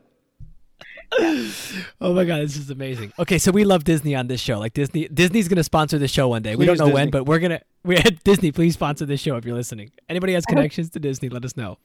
[1.19, 3.11] Oh my god, this is amazing.
[3.19, 4.59] Okay, so we love Disney on this show.
[4.59, 6.55] Like Disney, Disney's gonna sponsor the show one day.
[6.55, 7.61] we don't Please, know when, but we're gonna.
[7.83, 8.51] We had Disney.
[8.51, 9.91] Please sponsor this show if you're listening.
[10.09, 11.77] Anybody has connections to Disney, let us know.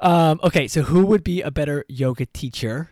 [0.00, 2.90] Um, okay, so who would be a better yoga teacher,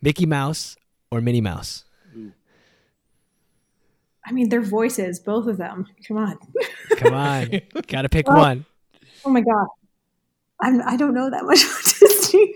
[0.00, 0.76] Mickey Mouse
[1.10, 1.84] or Minnie Mouse?
[4.28, 5.86] I mean, their voices, both of them.
[6.06, 6.38] Come on.
[6.96, 8.64] Come on, gotta pick one.
[9.24, 9.66] Oh my god,
[10.60, 12.54] I'm, I don't know that much about Disney.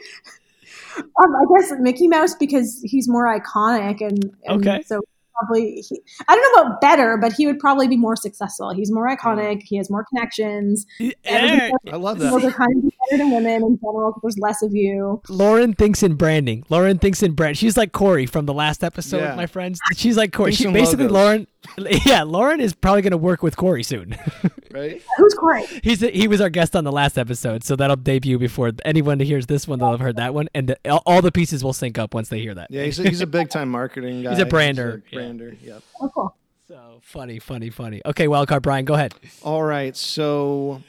[1.01, 4.83] Um, I guess Mickey Mouse because he's more iconic and, and Okay.
[4.87, 5.01] so
[5.39, 8.75] probably he, I don't know about better, but he would probably be more successful.
[8.75, 9.63] He's more iconic.
[9.63, 10.85] He has more connections.
[11.25, 12.49] Everybody I love Girls that.
[12.49, 15.23] are kind of better than women in general because there's less of you.
[15.31, 16.65] Lauren thinks in branding.
[16.69, 17.57] Lauren thinks in brand.
[17.57, 19.35] She's like Corey from the last episode, Yeah.
[19.35, 19.81] my friends.
[19.95, 20.53] She's like Corey.
[20.53, 21.13] She basically logos.
[21.13, 21.47] Lauren.
[22.07, 24.17] Yeah, Lauren is probably gonna work with Corey soon.
[24.73, 25.03] Right?
[25.17, 25.65] Who's Corey?
[25.83, 29.27] He's he was our guest on the last episode, so that'll debut before anyone who
[29.27, 29.81] hears this one.
[29.81, 32.29] They'll have heard that one, and the, all, all the pieces will sync up once
[32.29, 32.71] they hear that.
[32.71, 34.31] Yeah, he's a, he's a big time marketing guy.
[34.31, 35.57] He's a brander, He's a brander.
[35.61, 35.83] Yep.
[36.01, 36.37] Oh, cool.
[36.69, 38.01] So funny, funny, funny.
[38.07, 39.13] Okay, wildcard Bryan, go ahead.
[39.43, 39.97] All right.
[39.97, 40.85] So,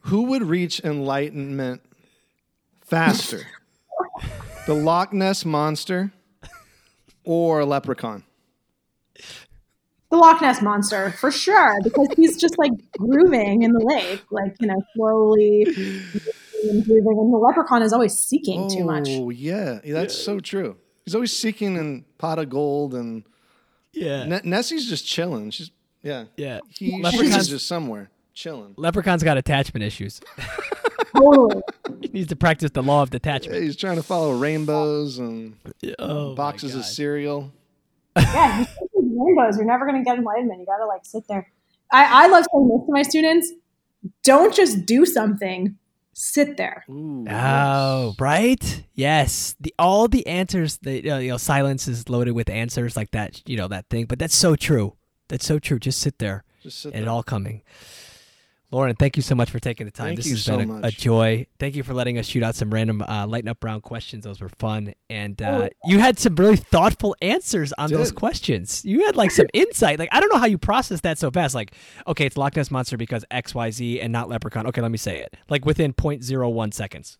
[0.00, 1.82] who would reach enlightenment
[2.80, 3.42] faster?
[4.66, 6.12] the Loch Ness monster
[7.24, 8.22] or a leprechaun?
[10.12, 14.54] The Loch Ness monster for sure because he's just like grooving in the lake, like
[14.60, 17.18] you know, slowly and grooving.
[17.18, 19.08] And the leprechaun is always seeking too much.
[19.10, 19.80] Oh, yeah.
[19.82, 20.76] Yeah, That's so true.
[21.06, 23.24] He's always seeking in pot of gold, and
[23.94, 25.50] Yeah, N- Nessie's just chilling.
[25.50, 25.70] She's,
[26.02, 26.24] yeah.
[26.36, 26.60] yeah.
[26.68, 28.74] He, Leprechaun's, she's just somewhere chilling.
[28.76, 30.20] Leprechaun's got attachment issues.
[31.16, 31.62] Totally.
[32.02, 33.62] he needs to practice the law of detachment.
[33.62, 35.56] He's trying to follow rainbows and
[35.98, 37.50] Oh, boxes of cereal.
[38.16, 38.91] Yeah, you see these
[39.24, 39.56] rainbows.
[39.56, 40.60] You're never going to get enlightenment.
[40.60, 41.50] You got to like sit there.
[41.90, 43.52] I, I love saying this to my students.
[44.24, 45.76] Don't just do something.
[46.14, 46.84] Sit there.
[46.90, 48.84] Ooh, Oh, right?
[48.94, 49.56] Yes.
[49.60, 53.40] The all the answers that uh, you know, silence is loaded with answers like that,
[53.48, 54.04] you know, that thing.
[54.04, 54.96] But that's so true.
[55.28, 55.78] That's so true.
[55.78, 57.62] Just sit there Just sit and it all coming.
[58.72, 60.08] Lauren, thank you so much for taking the time.
[60.08, 61.46] Thank this you has so been a, a joy.
[61.58, 64.24] Thank you for letting us shoot out some random uh, lighten up brown questions.
[64.24, 68.82] Those were fun, and uh, you had some really thoughtful answers on those questions.
[68.82, 69.98] You had like some insight.
[69.98, 71.54] Like I don't know how you process that so fast.
[71.54, 71.74] Like,
[72.06, 74.66] okay, it's Loch Ness monster because X Y Z and not leprechaun.
[74.68, 75.36] Okay, let me say it.
[75.50, 77.18] Like within 0.01 seconds.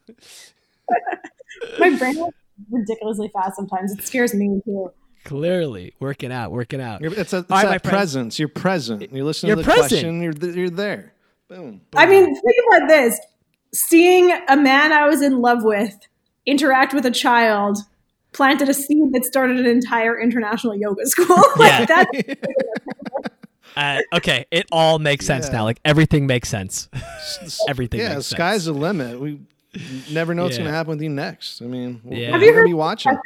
[1.78, 2.36] My brain works
[2.70, 3.92] ridiculously fast sometimes.
[3.92, 4.90] It scares me too.
[5.24, 7.00] Clearly working out, working out.
[7.00, 7.92] You're, it's a, it's All right, my that friend.
[7.94, 8.38] presence.
[8.38, 9.12] You're present.
[9.12, 9.90] You listen You're to the present.
[9.90, 10.22] question.
[10.22, 11.11] You're th- you're there.
[11.54, 11.80] Boom.
[11.94, 13.18] I mean, think about this.
[13.74, 15.94] Seeing a man I was in love with
[16.46, 17.78] interact with a child
[18.32, 21.36] planted a seed that started an entire international yoga school.
[21.56, 21.84] like Yeah.
[21.86, 22.38] that
[23.74, 25.52] Uh, okay, it all makes sense Yeah.
[25.52, 25.64] now.
[25.64, 26.90] Like everything makes sense.
[27.68, 28.66] Everything yeah, the makes sky's sense.
[28.66, 29.18] the limit.
[29.18, 29.40] We
[30.10, 30.64] never know what's Yeah.
[30.64, 31.62] going to happen with you next.
[31.62, 32.32] I mean, wh- Yeah.
[32.32, 33.16] Have you what are heard- you watching?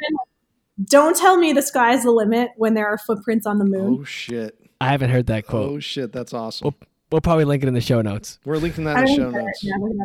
[0.85, 3.97] don't tell me the sky's the limit when there are footprints on the moon.
[3.99, 4.57] Oh shit!
[4.79, 5.69] I haven't heard that quote.
[5.69, 6.13] Oh shit!
[6.13, 6.65] That's awesome.
[6.65, 6.75] We'll,
[7.11, 8.39] we'll probably link it in the show notes.
[8.45, 9.63] We're linking that in the show notes.
[9.63, 9.97] Yeah, look at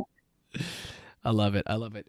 [0.54, 0.64] that.
[1.24, 1.64] I love it.
[1.66, 2.07] I love it.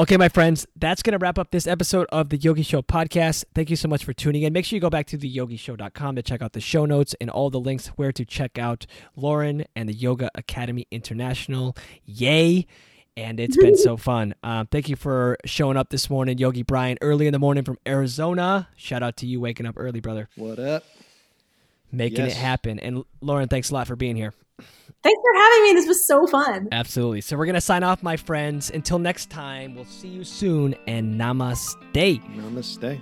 [0.00, 3.44] Okay, my friends, that's going to wrap up this episode of the Yogi Show podcast.
[3.54, 4.52] Thank you so much for tuning in.
[4.52, 7.50] Make sure you go back to theyogishow.com to check out the show notes and all
[7.50, 8.86] the links where to check out
[9.16, 11.76] Lauren and the Yoga Academy International.
[12.04, 12.66] Yay!
[13.16, 14.34] And it's been so fun.
[14.42, 17.76] Um, thank you for showing up this morning, Yogi Bryan, early in the morning from
[17.86, 18.68] Arizona.
[18.76, 20.84] Shout out to you waking up early, brother, What up?
[21.92, 22.32] Making Yes.
[22.32, 22.78] it happen.
[22.80, 24.32] And Lauren, thanks a lot for being here.
[25.02, 25.72] Thanks for having me.
[25.74, 26.68] This was so fun.
[26.70, 27.20] Absolutely.
[27.22, 28.70] So we're going to sign off, my friends.
[28.70, 31.74] Until next time, we'll see you soon and namaste.
[31.92, 33.00] Namaste.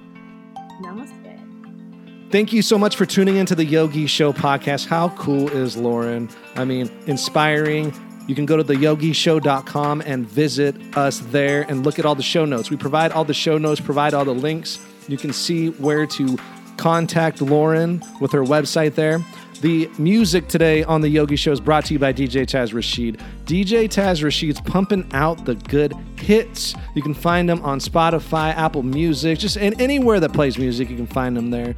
[0.83, 2.31] Namaste.
[2.31, 4.87] Thank you so much for tuning into the Yogi Show podcast.
[4.87, 6.29] How cool is Lauren?
[6.57, 7.93] I mean, inspiring.
[8.29, 12.45] You can go to theyogishow.com and visit us there and look at all the show
[12.45, 12.71] notes.
[12.71, 14.79] We provide all the show notes, provide all the links.
[15.09, 16.39] You can see where to
[16.77, 19.25] contact Lauren with her website there.
[19.61, 23.21] The music today on the Yogi Show is brought to you by DJ Taz Rashid.
[23.45, 26.75] DJ Taz Rashid's pumping out the good hits.
[26.95, 30.97] You can find them on Spotify, Apple Music, just and anywhere that plays music, you
[30.97, 31.75] can find them there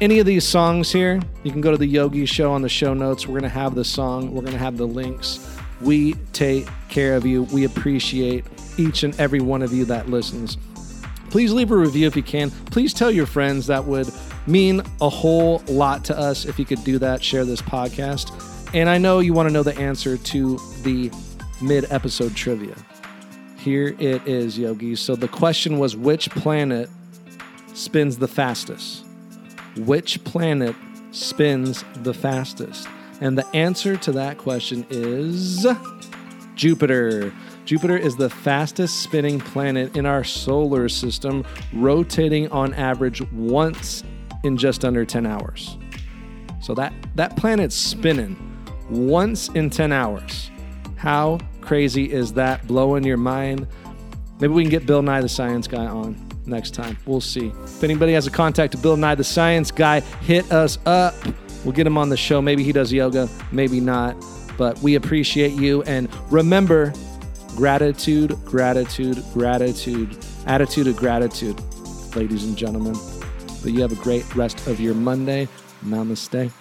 [0.00, 2.94] any of these songs here, you can go to the Yogi Show on the show
[2.94, 3.26] notes.
[3.26, 5.56] We're going to have the song, we're going to have the links.
[5.80, 7.44] We take care of you.
[7.44, 8.44] We appreciate
[8.76, 10.56] each and every one of you that listens.
[11.30, 12.50] Please leave a review if you can.
[12.50, 13.66] Please tell your friends.
[13.66, 14.08] That would
[14.46, 17.22] mean a whole lot to us if you could do that.
[17.22, 18.32] Share this podcast.
[18.74, 21.10] And I know you want to know the answer to the
[21.60, 22.74] mid episode trivia.
[23.58, 24.96] Here it is, Yogi.
[24.96, 26.88] So the question was which planet
[27.74, 29.04] spins the fastest?
[29.76, 30.76] Which planet
[31.10, 32.88] spins the fastest?
[33.20, 35.66] And the answer to that question is
[36.54, 37.32] Jupiter.
[37.68, 44.02] Jupiter is the fastest spinning planet in our solar system, rotating on average once
[44.42, 45.76] in just under 10 hours.
[46.62, 48.38] So that, that planet's spinning
[48.88, 50.50] once in 10 hours.
[50.96, 52.66] How crazy is that?
[52.66, 53.68] Blowing your mind?
[54.40, 56.16] Maybe we can get Bill Nye the Science Guy on
[56.46, 56.96] next time.
[57.04, 57.48] We'll see.
[57.64, 61.14] If anybody has a contact to Bill Nye the Science Guy, hit us up.
[61.66, 62.40] We'll get him on the show.
[62.40, 64.16] Maybe he does yoga, maybe not.
[64.56, 65.82] But we appreciate you.
[65.82, 66.94] And remember,
[67.58, 70.16] gratitude, gratitude, gratitude,
[70.46, 71.60] attitude of gratitude,
[72.14, 72.94] ladies and gentlemen.
[73.64, 75.48] But you have a great rest of your Monday.
[75.84, 76.52] Namaste.